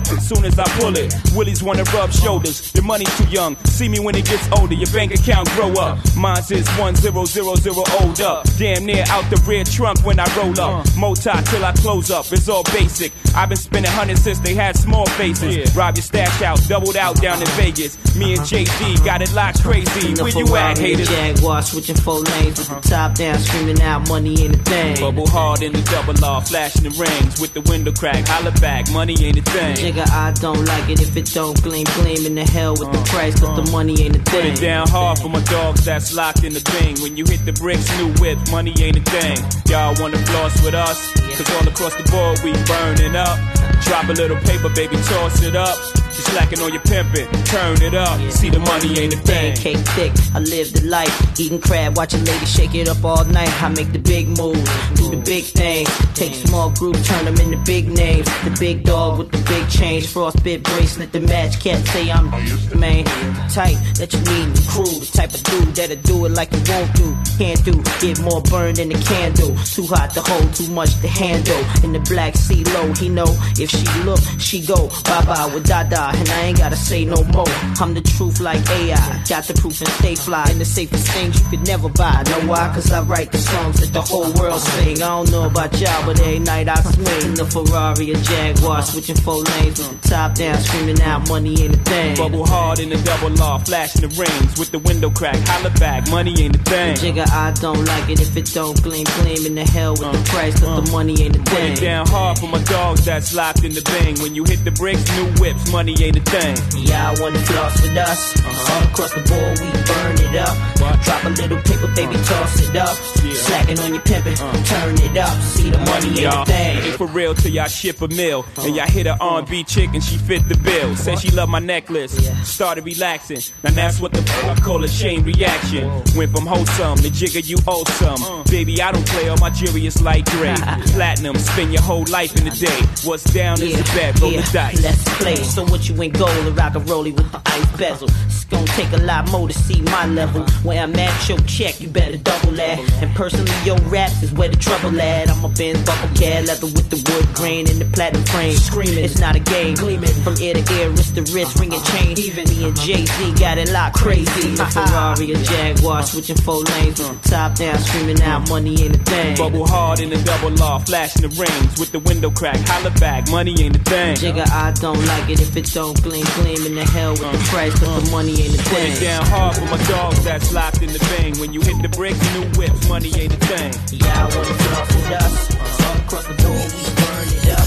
As 0.09 0.29
soon 0.29 0.45
as 0.45 0.57
I 0.59 0.65
pull 0.79 0.97
it, 0.97 1.13
Willies 1.35 1.63
wanna 1.63 1.83
rub 1.95 2.13
shoulders. 2.13 2.73
Your 2.75 2.85
money 2.85 3.05
too 3.17 3.29
young. 3.29 3.57
See 3.77 3.91
me 3.91 4.01
when 4.01 4.15
it 4.15 4.25
gets 4.25 4.49
older. 4.59 4.73
Your 4.73 4.91
bank 4.91 5.13
account 5.13 5.51
grow 5.51 5.71
up. 5.75 5.99
Mine's 6.17 6.51
is 6.51 6.67
one 6.79 6.97
zero 6.97 7.27
zero 7.27 7.57
zero 7.57 7.85
old 8.01 8.19
up. 8.23 8.47
Damn 8.57 8.87
near 8.87 9.05
out 9.09 9.29
the 9.29 9.37
rear 9.47 9.65
trunk 9.65 10.03
when 10.03 10.19
I 10.19 10.25
roll 10.35 10.59
up. 10.59 10.87
Moti 10.97 11.31
till 11.45 11.63
I 11.63 11.73
close 11.73 12.11
up. 12.11 12.25
It's 12.33 12.49
all 12.49 12.63
basic. 12.63 13.13
I've 13.35 13.51
been 13.51 13.59
spending 13.59 13.93
hundreds 13.93 14.23
since 14.23 14.39
they 14.39 14.55
had 14.55 14.79
small 14.79 15.05
faces. 15.21 15.77
Rob 15.77 15.95
your 15.95 16.03
stash 16.03 16.41
out, 16.41 16.59
doubled 16.69 16.97
out 16.97 17.21
down 17.21 17.39
in 17.39 17.49
Vegas. 17.49 17.99
Me 18.17 18.33
and 18.33 18.41
JD 18.41 19.05
got 19.05 19.21
it 19.21 19.31
locked 19.35 19.63
crazy. 19.63 20.15
Where 20.23 20.31
you 20.31 20.57
at, 20.57 20.79
Ferrari, 20.79 20.95
a 20.95 20.97
haters? 20.97 21.09
Jaguar, 21.11 21.61
switching 21.61 21.97
four 21.97 22.21
lanes 22.21 22.59
with 22.59 22.69
the 22.69 22.77
uh-huh. 22.77 22.81
top 22.81 23.15
down, 23.15 23.39
screaming 23.41 23.83
out 23.83 24.09
money 24.09 24.43
ain't 24.43 24.57
a 24.57 24.59
thing. 24.61 25.01
Bubble 25.01 25.27
hard 25.27 25.61
in 25.61 25.73
the 25.73 25.83
double 25.83 26.25
R, 26.25 26.41
flashing 26.41 26.85
the 26.85 26.97
rings 26.97 27.39
with 27.39 27.53
the 27.53 27.61
window 27.61 27.93
crack. 27.93 28.27
Holla 28.27 28.53
back, 28.53 28.91
money 28.91 29.15
ain't 29.23 29.37
a 29.37 29.43
thing. 29.43 29.77
Nigga, 29.77 30.09
I 30.09 30.33
don't 30.33 30.65
like 30.65 30.89
it 30.89 31.03
if 31.03 31.15
it 31.15 31.27
don't 31.35 31.63
gleam, 31.63 31.85
gleam 31.97 32.25
in 32.25 32.35
the 32.37 32.45
hell 32.45 32.73
with 32.73 32.91
the 32.91 33.03
price, 33.11 33.39
cause 33.39 33.55
the 33.55 33.66
money 33.71 34.01
ain't 34.03 34.17
a 34.17 34.19
thing. 34.21 34.43
Put 34.43 34.45
it 34.45 34.61
down 34.61 34.89
hard 34.89 35.19
for 35.19 35.29
my 35.29 35.43
dogs 35.45 35.85
that's 35.85 36.15
locked 36.15 36.45
in 36.45 36.53
the 36.53 36.61
thing. 36.61 37.01
When 37.03 37.17
you 37.17 37.25
hit 37.25 37.45
the 37.45 37.53
bricks, 37.53 37.87
new 37.99 38.13
whip, 38.21 38.39
money 38.51 38.75
ain't 38.81 38.97
a 38.97 39.05
thing. 39.11 39.39
Y'all 39.69 39.95
wanna 40.01 40.19
floss 40.27 40.63
with 40.65 40.75
us? 40.75 41.13
Cause 41.37 41.51
all 41.57 41.69
across 41.69 41.95
the 41.97 42.05
board 42.11 42.41
we 42.45 42.53
burning 42.65 43.17
up. 43.17 43.39
Drop 43.85 44.09
a 44.09 44.13
little 44.13 44.39
paper, 44.39 44.69
baby, 44.71 44.97
toss 44.97 45.43
it 45.43 45.57
up. 45.57 45.77
You 46.17 46.23
slacking 46.23 46.61
on 46.61 46.73
your 46.73 46.81
pimpin', 46.83 47.29
turn 47.45 47.83
it 47.83 47.95
up. 47.95 48.19
See 48.33 48.49
the 48.49 48.59
money 48.59 48.99
ain't 48.99 49.13
a 49.13 49.19
thing. 49.19 49.55
Cake 49.55 49.85
thick, 49.97 50.13
I 50.35 50.39
live 50.39 50.73
the 50.73 50.87
life. 50.87 51.39
Eating 51.39 51.61
crab, 51.61 51.97
watching 51.97 52.25
ladies 52.25 52.51
shake 52.51 52.75
it 52.75 52.89
up 52.89 53.05
all 53.05 53.25
night. 53.27 53.53
I 53.63 53.69
make 53.69 53.93
the 53.93 53.99
big 53.99 54.29
moves, 54.29 54.65
do 54.95 55.11
the 55.11 55.23
big 55.23 55.45
things. 55.45 55.91
Take 56.15 56.35
small 56.35 56.71
groups, 56.71 57.07
turn 57.07 57.27
them 57.27 57.37
into 57.37 57.59
big 57.67 57.89
names. 57.89 58.27
The 58.45 58.57
big 58.59 58.85
dog 58.85 59.19
with 59.19 59.31
the 59.31 59.43
big 59.47 59.69
change, 59.69 60.07
frostbit 60.07 60.63
bracelet, 60.63 61.13
the 61.13 61.21
match. 61.21 61.61
Can't 61.61 61.87
say 61.89 62.11
I'm 62.11 62.31
the 62.31 62.77
man. 62.79 63.05
type. 63.51 63.77
that 63.99 64.13
you 64.13 64.21
need 64.21 64.45
in 64.45 64.53
the 64.55 64.65
crew. 64.71 64.85
The 64.85 65.11
type 65.13 65.35
of 65.35 65.43
dude 65.43 65.75
that'll 65.77 65.97
do 65.97 66.25
it 66.25 66.33
like 66.33 66.53
you 66.53 66.63
won't 66.69 66.95
do. 66.95 67.17
Can't 67.37 67.63
do, 67.65 67.75
get 68.01 68.21
more 68.21 68.41
burned 68.43 68.77
than 68.77 68.93
a 68.93 69.01
candle. 69.03 69.55
Too 69.65 69.87
hot 69.87 70.11
to 70.15 70.21
hold, 70.23 70.55
too 70.55 70.69
much 70.73 70.95
to 71.03 71.09
handle. 71.09 71.63
In 71.85 71.93
the 71.93 72.01
black 72.09 72.37
sea 72.37 72.65
low, 72.65 72.93
he 72.95 73.09
know 73.09 73.29
if 73.59 73.69
she 73.71 73.85
look, 74.05 74.21
she 74.39 74.65
go. 74.65 74.89
Bye 75.05 75.25
bye 75.27 75.51
with 75.53 75.67
Dada, 75.67 76.06
and 76.15 76.29
I 76.29 76.41
ain't 76.47 76.59
gotta 76.59 76.77
say 76.77 77.05
no 77.05 77.23
more. 77.25 77.49
I'm 77.81 77.95
the 77.95 78.03
truth 78.03 78.41
like 78.41 78.69
AI. 78.71 79.23
Got 79.29 79.45
the 79.45 79.55
proof 79.55 79.81
and 79.81 79.91
stay 79.91 80.15
fly. 80.15 80.47
And 80.51 80.61
the 80.61 80.65
safest 80.65 81.09
things 81.09 81.41
you 81.41 81.49
could 81.51 81.67
never 81.67 81.89
buy. 81.89 82.23
Know 82.31 82.49
why? 82.51 82.71
Cause 82.75 82.91
I 82.93 83.03
write 83.03 83.33
the 83.33 83.39
songs 83.39 83.81
that 83.81 83.93
the 83.93 84.03
whole 84.03 84.33
world 84.35 84.61
sing. 84.61 84.97
I 85.03 85.09
don't 85.09 85.31
know 85.31 85.47
about 85.47 85.79
y'all, 85.81 86.07
but 86.07 86.21
every 86.21 86.39
night 86.39 86.69
I 86.69 86.77
swing. 86.81 87.23
In 87.27 87.35
The 87.35 87.45
Ferrari, 87.47 88.11
a 88.13 88.17
Jaguar, 88.17 88.83
switching 88.83 89.17
four 89.17 89.43
lanes 89.43 89.79
with 89.79 90.03
the 90.03 90.09
top 90.09 90.35
down, 90.35 90.59
screaming 90.59 91.01
out 91.03 91.29
money 91.29 91.63
ain't 91.63 91.75
a 91.75 91.79
thing. 91.79 92.17
Bubble 92.17 92.47
hard 92.47 92.79
in 92.79 92.91
the 92.91 92.97
double 93.03 93.41
R, 93.43 93.59
flashing 93.61 94.03
the 94.03 94.09
rings 94.09 94.59
with 94.59 94.71
the 94.71 94.79
window 94.79 95.11
crack. 95.11 95.37
Holla 95.49 95.71
back, 95.79 96.09
money 96.11 96.35
ain't 96.41 96.57
a 96.57 96.59
thing. 96.59 96.97
Jigga, 96.97 97.29
I 97.31 97.53
don't 97.53 97.85
like 97.85 98.11
it 98.11 98.21
if 98.21 98.37
it 98.37 98.47
don't 98.53 98.81
gleam, 98.83 99.07
gleam 99.21 99.47
in 99.47 99.55
the 99.55 99.65
hell 99.65 99.93
with 99.93 100.01
the 100.13 100.19
uh, 100.19 100.25
price, 100.25 100.61
cause 100.61 100.85
the 100.85 100.91
uh. 100.91 100.93
money 100.93 101.21
ain't 101.23 101.37
a 101.37 101.39
Put 101.41 101.49
thing. 101.49 101.73
it 101.73 101.81
down 101.81 102.07
hard 102.07 102.39
for 102.39 102.49
my 102.49 102.63
dogs 102.65 103.05
that's 103.05 103.35
locked 103.35 103.65
in 103.65 103.73
the 103.73 103.83
bang. 103.83 104.17
When 104.21 104.35
you 104.35 104.45
hit 104.45 104.65
the 104.65 104.71
bricks, 104.71 105.05
new 105.17 105.27
whips, 105.41 105.71
money 105.73 105.96
ain't 106.05 106.17
a 106.17 106.21
thing. 106.21 106.57
Yeah, 106.85 107.11
I 107.11 107.21
wanna 107.21 107.39
floss 107.41 107.83
with 107.83 107.97
us. 107.97 108.37
Uh-huh. 108.37 108.75
All 108.75 108.83
across 108.91 109.13
the 109.13 109.23
board, 109.23 109.59
we 109.61 109.71
burn 109.87 110.17
it 110.27 110.37
up. 110.37 110.57
Drop 111.05 111.25
a 111.25 111.29
little 111.31 111.59
paper, 111.63 111.89
baby, 111.95 112.15
uh-huh. 112.15 112.43
toss 112.43 112.69
it 112.69 112.77
up. 112.77 112.97
Slacking 112.97 113.79
on 113.81 113.95
your 113.95 114.03
pimpin', 114.03 114.41
uh-huh. 114.41 114.65
turn 114.65 114.95
it 114.99 115.17
up. 115.17 115.41
See 115.43 115.71
the 115.71 115.79
money 115.79 116.09
ain't 116.09 116.19
a 116.19 116.23
Y'all 116.23 116.45
thing. 116.45 116.79
ain't 116.79 116.97
for 116.97 117.07
real 117.07 117.35
till 117.35 117.53
y'all 117.53 117.67
ship 117.67 118.01
a 118.03 118.09
meal. 118.09 118.45
And 118.59 118.75
y'all 118.75 118.87
hit 118.87 119.07
a 119.07 119.17
R&B 119.21 119.65
chick 119.65 119.91
and 119.95 120.03
she 120.03 120.17
fit 120.17 120.49
the 120.49 120.57
bill. 120.57 120.97
Said 120.97 121.19
she 121.21 121.31
love 121.31 121.49
my 121.49 121.59
necklace. 121.59 122.13
Started 122.49 122.85
relaxing. 122.85 123.41
Now 123.63 123.71
that's 123.71 124.01
what 124.01 124.13
the 124.13 124.23
fuck 124.23 124.59
I 124.59 124.61
call 124.61 124.83
a 124.85 124.89
chain 124.89 125.23
reaction. 125.25 125.89
Went 126.17 126.33
from 126.33 126.47
wholesome 126.47 126.99
to 126.99 127.11
jigger 127.11 127.41
you 127.41 127.57
awesome. 127.67 128.23
Uh. 128.23 128.43
Baby, 128.51 128.81
I 128.81 128.93
don't 128.93 129.07
play 129.07 129.29
all 129.29 129.37
my 129.39 129.51
jewelry 129.51 129.87
is 129.87 130.01
light 130.03 130.25
gray. 130.27 130.55
Platinum, 130.95 131.37
spend 131.37 131.73
your 131.73 131.83
whole 131.83 132.05
life 132.11 132.37
in 132.37 132.45
the 132.45 132.51
day. 132.51 133.09
What's 133.09 133.25
down 133.25 133.61
is 133.63 133.77
the 133.77 133.83
bet, 133.95 134.21
roll 134.21 134.33
the 134.33 134.49
dice. 134.53 134.83
Let's 134.83 135.05
play. 135.19 135.37
So 135.37 135.65
what 135.65 135.86
you 135.89 136.03
ain't 136.03 136.19
gold 136.19 136.31
and 136.31 136.57
rock 136.57 136.75
a 136.75 136.81
rollie 136.81 137.15
with 137.15 137.31
the 137.33 137.41
ice 137.47 137.77
bezel. 137.77 138.09
It's 138.27 138.45
gonna 138.45 138.67
take 138.67 138.93
a 138.93 139.03
lot 139.05 139.31
more 139.31 139.49
to 139.49 139.55
see 139.55 139.81
my 139.83 140.07
level. 140.07 140.43
Where 140.63 140.83
I'm 140.83 140.95
at, 140.97 141.29
your 141.29 141.39
check, 141.41 141.81
you 141.81 141.89
better 141.89 142.17
double 142.17 142.53
that. 142.53 142.79
And 143.03 143.15
personally, 143.15 143.53
your 143.65 143.79
raps 143.89 144.23
is 144.23 144.33
where 144.33 144.49
the 144.49 144.57
trouble 144.57 145.01
at. 145.01 145.31
I'm 145.31 145.45
a 145.45 145.49
Benz 145.49 145.83
buckle 145.85 146.09
cat, 146.17 146.47
leather 146.47 146.67
with 146.67 146.91
the 146.91 146.97
wood 147.11 147.35
grain 147.35 147.69
and 147.69 147.79
the 147.79 147.85
platinum 147.87 148.25
frame. 148.25 148.57
Screaming, 148.57 149.05
it's 149.05 149.19
not 149.19 149.37
a 149.37 149.41
game. 149.41 149.75
Gleaming 149.75 150.15
from 150.25 150.37
ear 150.41 150.55
to 150.55 150.75
ear, 150.75 150.91
wrist 150.91 151.15
to 151.15 151.23
wrist, 151.33 151.59
ringing 151.59 151.83
chain. 151.83 152.19
Even 152.19 152.49
me 152.49 152.69
and 152.69 152.77
Jay 152.81 153.05
Z 153.05 153.35
got 153.35 153.59
it 153.59 153.71
locked 153.73 153.97
crazy. 153.97 154.55
A 154.55 154.67
Ferrari, 154.67 155.33
a 155.33 155.37
Jaguar, 155.43 156.03
switching 156.03 156.37
four 156.37 156.63
lanes 156.63 157.01
top 157.23 157.55
down, 157.55 157.79
screaming 157.79 158.21
out 158.23 158.49
money 158.49 158.83
ain't 158.83 158.97
a 158.97 158.99
thing. 158.99 159.37
Bubble 159.37 159.67
hard 159.67 160.01
in 160.01 160.11
the 160.11 160.23
double 160.23 160.63
R, 160.63 160.81
flashing 160.81 161.23
the 161.23 161.29
rings 161.29 161.79
with 161.79 161.93
the 161.93 161.99
window 162.01 162.31
crack. 162.31 162.57
Holla 162.69 162.91
back, 162.93 163.31
money 163.31 163.55
ain't 163.61 163.77
a 163.77 163.79
thing. 163.81 164.17
Jigga, 164.17 164.49
I 164.51 164.73
don't 164.73 165.05
like 165.07 165.31
it 165.31 165.41
if 165.41 165.57
it 165.57 165.67
don't 165.77 166.03
gleam, 166.03 166.25
gleam 166.37 166.65
in 166.65 166.75
the 166.75 166.87
hell 166.87 167.11
with 167.11 167.21
the 167.21 167.39
price, 167.53 167.79
cause 167.79 168.03
the 168.03 168.11
money 168.11 168.33
ain't 168.41 168.55
a 168.55 168.57
Put 168.57 168.81
thing. 168.81 168.93
it 168.97 169.01
down 169.01 169.27
hard 169.27 169.57
for 169.57 169.67
my 169.67 169.77
dogs 169.85 170.25
that's 170.25 170.51
locked 170.51 170.81
in 170.81 170.91
the 170.91 170.99
bang. 171.13 171.39
When 171.39 171.53
you 171.53 171.61
hit 171.61 171.83
the 171.83 171.91
bricks, 171.91 172.17
new 172.33 172.49
whips, 172.57 172.89
money 172.89 173.13
ain't 173.21 173.35
a 173.35 173.37
thing. 173.45 173.75
Yeah, 173.93 174.25
I 174.25 174.35
wanna 174.35 174.57
floss 174.57 174.89
with 174.97 175.11
us. 175.13 175.51
Uh-huh. 175.53 175.85
All 175.85 175.99
across 176.01 176.27
the 176.29 176.37
door, 176.41 176.57
we 176.57 176.81
burn 176.97 177.29
it 177.29 177.53
up. 177.53 177.67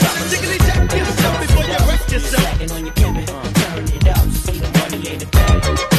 Drop 0.00 0.16
a 0.16 0.24
little 0.32 0.56
paper, 0.56 0.86
baby, 0.88 1.12
toss 1.20 1.52
it 1.52 1.70
up. 1.76 2.20
Slacking 2.32 2.70
on 2.72 2.86
your 2.86 2.94
pimpin', 2.94 3.26
turn 3.28 3.84
it 3.84 4.08
up. 4.08 4.24
See 4.40 4.58
the 4.58 4.70
money 4.78 5.08
ain't 5.10 5.22
a 5.22 5.26
thing. 5.26 5.89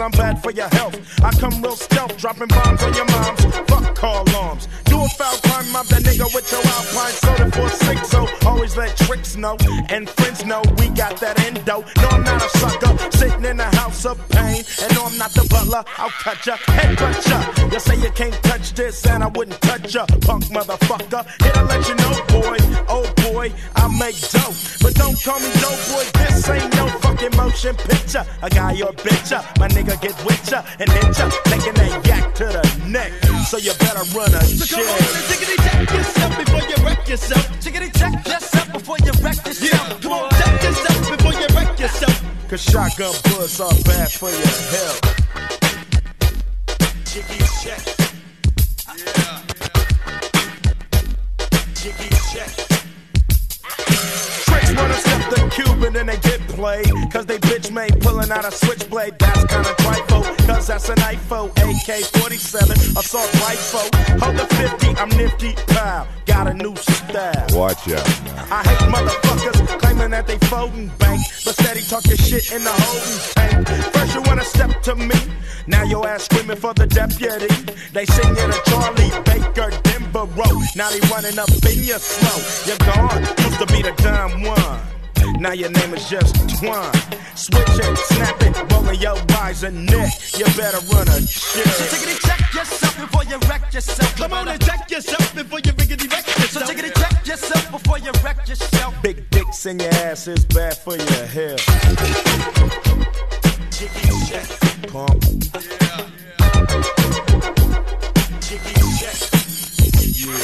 Cause 0.00 0.12
I'm 0.14 0.18
bad 0.18 0.42
for 0.42 0.50
your 0.50 0.68
health. 0.68 0.96
I 1.22 1.30
come 1.32 1.62
real 1.62 1.76
stealth, 1.76 2.16
dropping 2.16 2.48
bombs 2.48 2.82
on 2.82 2.94
your 2.94 3.04
moms. 3.06 3.44
Fuck 3.68 3.94
call 3.94 4.28
alarms. 4.28 4.68
Do 4.84 5.02
a 5.02 5.08
foul 5.08 5.36
crime, 5.38 5.70
mob 5.72 5.86
that 5.86 6.02
nigga 6.02 6.32
with 6.34 6.50
your 6.50 6.64
alpine 6.64 7.12
soda 7.12 7.50
for 7.52 7.68
six. 7.84 8.08
So 8.08 8.26
always 8.46 8.76
let 8.76 8.96
tricks 8.96 9.36
know 9.36 9.56
and 9.90 10.08
friends 10.08 10.44
know 10.44 10.62
we 10.78 10.88
got 10.88 11.16
that 11.20 11.38
endo. 11.46 11.84
No, 12.02 12.08
I'm 12.08 12.24
not 12.24 12.44
a 12.44 12.48
sucker, 12.58 12.92
sitting 13.16 13.44
in 13.44 13.56
the 13.58 13.64
house 13.64 13.79
of 13.90 14.16
pain. 14.30 14.62
And 14.82 14.94
no, 14.94 15.04
I'm 15.06 15.18
not 15.18 15.32
the 15.32 15.44
butler. 15.50 15.84
I'll 15.98 16.10
cut 16.22 16.46
ya, 16.46 16.56
head 16.78 16.96
cut 16.96 17.26
ya. 17.26 17.38
You 17.72 17.80
say 17.80 17.96
you 17.96 18.10
can't 18.12 18.34
touch 18.44 18.72
this, 18.72 19.04
and 19.06 19.22
I 19.22 19.26
wouldn't 19.28 19.60
touch 19.60 19.94
ya, 19.94 20.06
punk 20.22 20.44
motherfucker. 20.44 21.26
Here 21.42 21.52
to 21.52 21.64
let 21.64 21.88
you 21.88 21.94
know, 21.96 22.14
boy, 22.30 22.58
oh 22.88 23.06
boy, 23.28 23.52
I 23.74 23.84
make 23.98 24.18
dope. 24.30 24.54
But 24.80 24.94
don't 24.94 25.18
call 25.22 25.40
me 25.40 25.50
dope 25.60 25.82
boy, 25.90 26.04
this 26.22 26.48
ain't 26.48 26.74
no 26.76 26.86
fucking 27.02 27.36
motion 27.36 27.74
picture. 27.76 28.24
A 28.42 28.48
guy 28.50 28.80
or 28.80 28.92
bitch 28.92 29.30
ya, 29.30 29.42
my 29.58 29.68
nigga 29.68 30.00
get 30.00 30.16
with 30.24 30.50
ya 30.50 30.62
and 30.78 30.88
hit 30.90 31.18
ya, 31.18 31.28
taking 31.50 31.74
that 31.74 32.06
yak 32.06 32.34
to 32.36 32.44
the 32.46 32.62
neck. 32.88 33.12
So 33.46 33.58
you 33.58 33.72
better 33.74 34.04
run 34.16 34.32
a 34.34 34.40
So 34.44 34.64
shit. 34.64 34.78
come 34.78 34.86
on 34.86 34.98
and 35.02 35.26
tickety 35.28 35.56
check 35.66 35.90
yourself 35.90 36.38
before 36.38 36.62
you 36.70 36.76
wreck 36.84 37.08
yourself. 37.08 37.44
Tickety 37.60 37.90
check 37.98 38.26
yourself 38.26 38.72
before 38.72 38.96
you 39.04 39.12
wreck 39.22 39.36
yourself. 39.46 39.90
Yeah. 39.90 39.98
Come 40.00 40.12
on, 40.12 40.30
check 40.30 40.62
yourself 40.62 41.10
before 41.10 41.32
you 41.34 41.46
wreck 41.56 41.78
yourself. 41.80 42.19
Cause 42.50 42.64
shotgun 42.64 43.14
bullets 43.22 43.60
are 43.60 43.70
bad 43.84 44.10
for 44.10 44.28
your 44.28 44.40
health. 44.74 45.00
Jiggy 47.04 47.44
check. 47.62 47.80
Yeah. 48.98 49.42
Jiggy 51.74 52.10
check. 52.32 52.70
The 55.30 55.48
Cuban 55.50 55.96
and 55.96 56.08
they 56.08 56.18
get 56.18 56.40
played. 56.48 56.90
Cause 57.12 57.26
they 57.26 57.38
bitch 57.38 57.70
made 57.72 58.00
pulling 58.00 58.30
out 58.30 58.44
a 58.44 58.50
switchblade. 58.50 59.18
That's 59.18 59.44
kinda 59.44 59.74
trifle. 59.78 60.22
Cause 60.46 60.66
that's 60.66 60.88
an 60.88 60.96
IFO. 60.96 61.50
AK 61.56 62.04
47, 62.20 62.70
assault 62.96 63.32
rifle. 63.42 63.88
Hold 64.20 64.36
the 64.36 64.46
50, 64.56 64.88
I'm 65.00 65.08
nifty. 65.10 65.54
Pow, 65.74 66.06
got 66.26 66.46
a 66.46 66.54
new 66.54 66.74
style. 66.76 67.46
Watch 67.52 67.88
out 67.88 68.06
now. 68.24 68.46
I 68.50 68.62
hate 68.68 68.84
motherfuckers 68.94 69.78
claiming 69.80 70.10
that 70.10 70.26
they 70.26 70.38
folding 70.48 70.88
bank, 70.98 71.20
but 71.44 71.54
steady 71.54 71.82
talking 71.82 72.16
shit 72.16 72.52
in 72.52 72.64
the 72.64 72.72
holding 72.72 73.18
tank. 73.34 73.94
First 73.94 74.14
you 74.14 74.22
wanna 74.22 74.44
step 74.44 74.82
to 74.82 74.94
me, 74.96 75.16
now 75.66 75.84
your 75.84 76.06
ass 76.06 76.24
screaming 76.24 76.56
for 76.56 76.74
the 76.74 76.86
deputy. 76.86 77.48
They 77.92 78.06
sing 78.06 78.28
you 78.28 78.46
to 78.52 78.60
Charlie 78.70 79.10
Baker, 79.24 79.70
Denver 79.82 80.26
Road. 80.36 80.62
Now 80.76 80.90
they 80.90 81.00
running 81.08 81.38
up 81.38 81.50
in 81.50 81.82
your 81.82 81.98
slow. 81.98 82.38
You're 82.66 82.78
gone, 82.94 83.22
used 83.44 83.58
to 83.58 83.66
be 83.66 83.82
the 83.82 83.92
dumb 84.02 84.42
one. 84.42 84.99
Now 85.40 85.52
your 85.52 85.70
name 85.70 85.94
is 85.94 86.06
just 86.06 86.34
Twine. 86.60 86.92
Switch 87.34 87.64
it, 87.66 87.96
snap 87.96 88.42
it, 88.42 88.72
rolling 88.72 89.00
your 89.00 89.16
eyes 89.38 89.62
and 89.62 89.86
neck. 89.86 90.12
You 90.36 90.44
better 90.54 90.84
run 90.92 91.08
a 91.08 91.26
shit. 91.26 91.66
So 91.66 91.96
tickety 91.96 92.20
check 92.28 92.52
yourself 92.52 93.00
before 93.00 93.24
you 93.24 93.38
wreck 93.48 93.72
yourself. 93.72 94.16
Come 94.18 94.34
on 94.34 94.48
and 94.48 94.62
check 94.62 94.90
yourself 94.90 95.34
before 95.34 95.60
you 95.60 95.72
riggedy 95.72 96.12
wreck 96.12 96.26
yourself. 96.26 96.66
So 96.66 96.74
tickety 96.74 96.92
check 96.94 97.26
yourself 97.26 97.70
before 97.70 97.98
you 98.00 98.12
wreck 98.22 98.46
yourself. 98.46 98.94
Big 99.02 99.30
dicks 99.30 99.64
in 99.64 99.78
your 99.78 99.88
ass 100.04 100.28
is 100.28 100.44
bad 100.44 100.76
for 100.76 100.96
your 100.96 101.26
health. 101.32 101.64
Jiggy 103.70 104.12
check. 104.28 104.46
Pump. 104.92 105.22
Jiggy 108.44 108.74
check. 109.00 109.16
Yeah. 110.20 110.36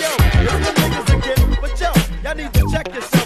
Yo, 0.00 0.08
it's 0.40 0.64
the 0.64 0.72
niggas 0.80 1.08
again. 1.18 1.58
But 1.60 1.78
yo, 1.78 1.92
y'all 2.24 2.34
need 2.34 2.54
to 2.54 2.72
check 2.72 2.94
yourself. 2.94 3.17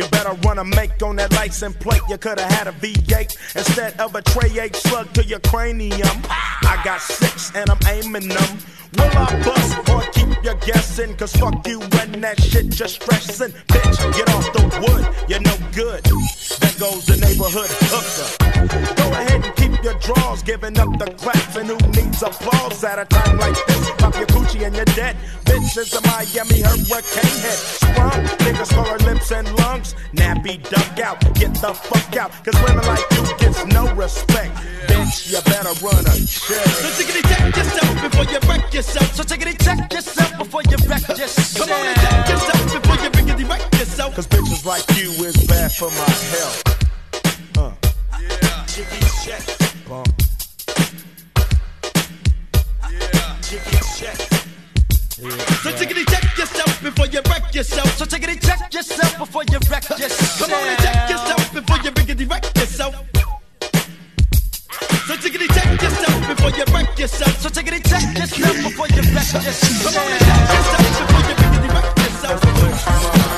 You 0.00 0.06
foul, 0.06 0.19
better 0.30 0.48
run 0.48 0.58
a 0.58 0.64
make 0.64 1.02
on 1.02 1.16
that 1.16 1.32
license 1.32 1.76
plate. 1.76 2.02
You 2.08 2.18
coulda 2.18 2.42
had 2.42 2.66
a 2.66 2.72
V8 2.72 3.56
instead 3.56 3.98
of 4.00 4.14
a 4.14 4.22
tray 4.22 4.58
8 4.58 4.76
slug 4.76 5.12
to 5.14 5.24
your 5.24 5.40
cranium. 5.40 6.22
I 6.28 6.80
got 6.84 7.00
six 7.00 7.54
and 7.54 7.70
I'm 7.70 7.78
aiming 7.88 8.28
them. 8.28 8.58
Will 8.96 9.04
I 9.04 9.42
bust 9.44 9.90
or 9.90 10.00
keep 10.12 10.44
you 10.44 10.54
guessing? 10.66 11.16
Cause 11.16 11.32
fuck 11.32 11.66
you 11.66 11.78
when 11.78 12.20
that 12.22 12.42
shit 12.42 12.70
just 12.70 13.02
stressing. 13.02 13.52
Bitch, 13.68 14.16
get 14.16 14.28
off 14.30 14.52
the 14.52 14.62
wood, 14.82 15.06
you're 15.28 15.40
no 15.40 15.56
good. 15.72 16.02
There 16.04 16.76
goes 16.78 17.06
the 17.06 17.16
neighborhood 17.16 17.70
hooker. 17.86 18.50
Go 18.96 19.12
ahead 19.12 19.44
and 19.44 19.56
keep 19.56 19.82
your 19.84 19.94
draws, 20.00 20.42
giving 20.42 20.78
up 20.78 20.98
the 20.98 21.06
claps. 21.12 21.56
And 21.56 21.68
who 21.68 21.78
needs 21.92 22.22
applause 22.22 22.82
at 22.82 22.98
a 22.98 23.04
time 23.04 23.38
like 23.38 23.54
this? 23.66 23.90
Pop 23.98 24.14
your 24.16 24.26
coochie 24.26 24.66
and 24.66 24.74
you're 24.74 24.84
dead. 24.96 25.16
Bitch 25.44 25.78
is 25.78 25.94
a 25.94 26.00
Miami 26.02 26.60
hurricane 26.60 27.38
head. 27.40 27.58
Sprung, 27.78 28.24
niggas 28.42 28.74
call 28.74 28.84
her 28.84 28.98
lips 28.98 29.30
and 29.30 29.46
lungs. 29.58 29.94
Nappy 30.20 30.60
duck 30.68 31.00
out, 31.00 31.18
get 31.34 31.54
the 31.54 31.72
fuck 31.72 32.16
out. 32.16 32.30
Cause 32.44 32.54
women 32.62 32.84
like 32.84 33.00
you 33.12 33.24
gets 33.38 33.64
no 33.72 33.88
respect. 33.94 34.54
Bitch, 34.86 35.32
you 35.32 35.40
better 35.48 35.72
run 35.80 36.04
a 36.04 36.14
check. 36.28 36.68
So 36.76 36.88
tickety 36.92 37.22
check 37.24 37.56
yourself 37.56 37.94
before 38.04 38.24
you 38.28 38.38
wreck 38.46 38.74
yourself. 38.74 39.14
So 39.14 39.22
tickety 39.24 39.56
check 39.64 39.90
yourself 39.90 40.36
before 40.36 40.62
you 40.68 40.76
wreck 40.88 41.08
yourself. 41.08 41.56
Come 41.56 41.72
on 41.72 41.86
and 41.86 41.96
check 41.96 42.28
yourself 42.28 42.82
before 42.82 42.96
you 43.02 43.48
wreck 43.48 43.72
yourself. 43.72 44.14
Cause 44.14 44.26
bitches 44.26 44.66
like 44.66 44.84
you 45.00 45.10
is 45.24 45.36
bad 45.46 45.72
for 45.72 45.88
my 45.88 46.12
health. 46.36 46.62
Uh. 47.56 47.72
Yeah. 48.20 48.66
Jiggy 48.66 49.00
check. 49.24 49.42
Bump. 49.88 50.08
Yeah. 52.92 53.36
Jiggy 53.40 53.78
check. 53.96 54.16
So 55.64 55.70
tickety 55.72 56.04
check 56.10 56.36
yourself 56.36 56.69
before 56.82 57.06
you 57.06 57.20
wreck 57.28 57.54
yourself. 57.54 57.88
So 57.96 58.04
tickety 58.04 58.40
check 58.40 58.72
yourself 58.72 59.18
before 59.18 59.44
you 59.44 59.58
wreck 59.70 59.88
yourself. 59.90 60.38
Come 60.40 60.52
on 60.52 60.68
and 60.68 60.78
check 60.78 61.10
yourself 61.10 61.52
before 61.52 61.76
you 61.84 61.90
riggedy 61.92 62.30
wreck 62.30 62.44
yourself. 62.56 62.94
So 65.06 65.14
tickety 65.16 65.48
check 65.54 65.82
yourself 65.82 66.28
before 66.28 66.50
you 66.50 66.64
wreck 66.72 66.98
yourself. 66.98 67.40
So 67.40 67.48
tickety 67.48 67.80
check 67.88 68.16
yourself 68.16 68.56
before 68.64 68.88
you 68.88 69.02
wreck 69.14 69.32
yourself. 69.32 69.82
Come 69.84 70.02
on 70.02 70.12
and 70.12 70.20
check 70.20 70.42
yourself 70.54 70.86
before 71.00 71.22
you 71.28 71.34
riggedy 71.36 71.68
wreck 71.74 71.96
yourself. 71.98 73.29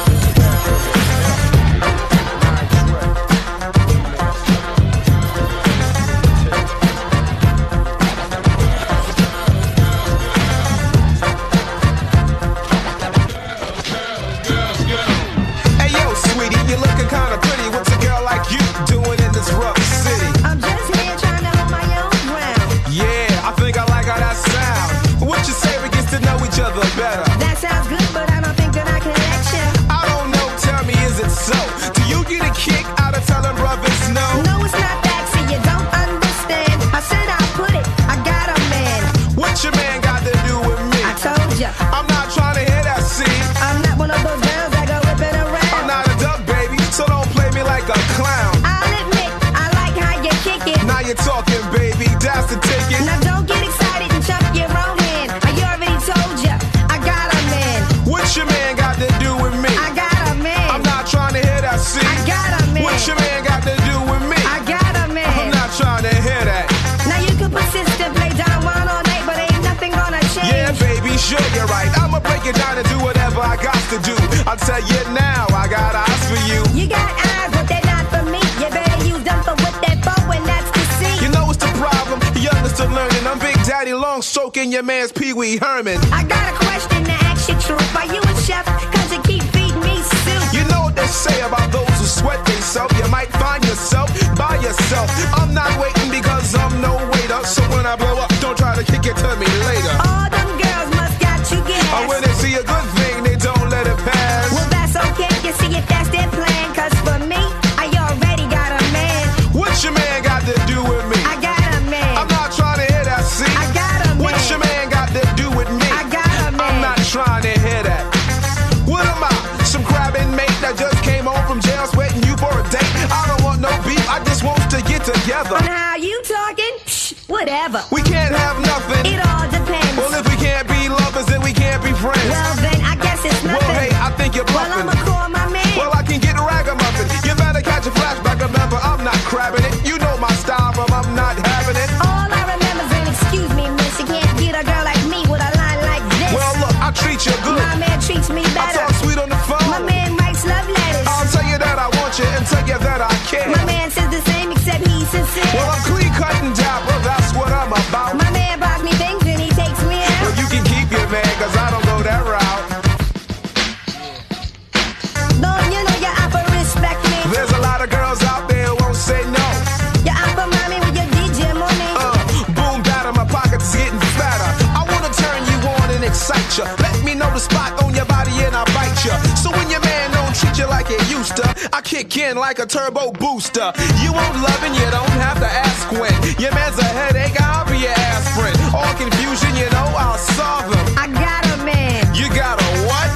like 182.53 182.59
a 182.59 182.69
turbo 182.69 183.11
booster. 183.13 183.73
You 184.05 184.13
won't 184.13 184.37
love 184.45 184.61
and 184.61 184.77
you 184.77 184.85
don't 184.93 185.17
have 185.25 185.41
to 185.41 185.49
ask 185.49 185.89
when. 185.89 186.13
Your 186.37 186.53
man's 186.53 186.77
a 186.77 186.85
headache, 186.85 187.41
I'll 187.41 187.65
be 187.65 187.81
your 187.81 187.97
aspirin. 188.13 188.53
All 188.77 188.93
confusion, 189.01 189.57
you 189.57 189.65
know, 189.73 189.89
I'll 189.97 190.21
solve 190.37 190.69
him. 190.69 190.85
I 191.01 191.09
got 191.09 191.49
a 191.49 191.65
man. 191.65 192.05
You 192.13 192.29
got 192.29 192.61
a 192.61 192.69
what? 192.85 193.09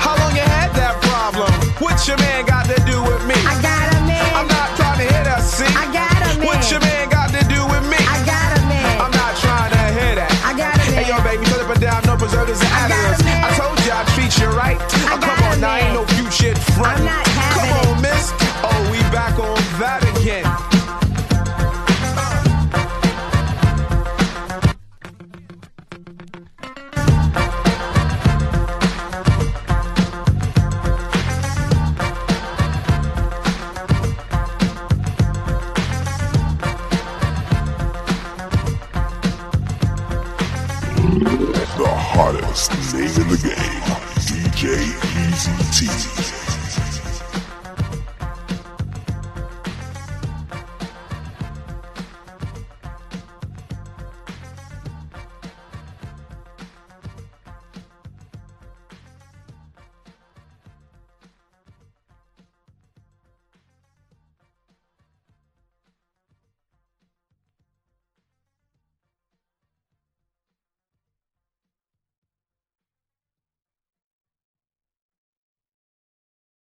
How 0.00 0.16
long 0.16 0.32
you 0.32 0.40
had 0.40 0.72
that 0.80 0.96
problem? 1.04 1.52
What 1.76 2.08
your 2.08 2.16
man 2.16 2.48
got 2.48 2.64
to 2.72 2.80
do 2.88 2.96
with 3.04 3.20
me? 3.28 3.36
I 3.44 3.52
got 3.60 3.84
a 3.92 4.00
man. 4.08 4.32
I'm 4.32 4.48
not 4.48 4.72
trying 4.80 4.96
to 4.96 5.12
hit 5.12 5.28
a 5.28 5.44
see. 5.44 5.68
I 5.68 5.84
got 5.92 6.16
a 6.24 6.40
man. 6.40 6.48
What 6.48 6.64
your 6.72 6.80
man 6.80 7.12
got 7.12 7.36
to 7.36 7.44
do 7.44 7.60
with 7.68 7.84
me? 7.84 8.00
I 8.00 8.16
got 8.24 8.48
a 8.48 8.64
man. 8.64 8.96
I'm 8.96 9.12
not 9.12 9.36
trying 9.44 9.76
to 9.76 9.84
hit 9.92 10.16
that. 10.24 10.32
I 10.40 10.56
got 10.56 10.72
a 10.72 10.84
man. 10.88 11.04
Hey, 11.04 11.12
yo, 11.12 11.20
baby, 11.20 11.44
put 11.52 11.60
up 11.60 11.68
and 11.68 11.82
down, 11.84 12.00
no 12.08 12.16
preservatives 12.16 12.64
and 12.64 12.72
additives. 12.72 13.28
I 13.28 13.52
told 13.60 13.76
you 13.84 13.92
I 13.92 14.08
treat 14.16 14.32
you 14.40 14.48
right. 14.56 14.80
Oh, 15.12 15.20
come 15.20 15.36
on, 15.52 15.60
I 15.60 15.84
ain't 15.84 15.92
no 15.92 16.08
future 16.16 16.56
front. 16.72 16.96
I'm 16.96 17.04
not 17.04 17.28
having 17.28 17.73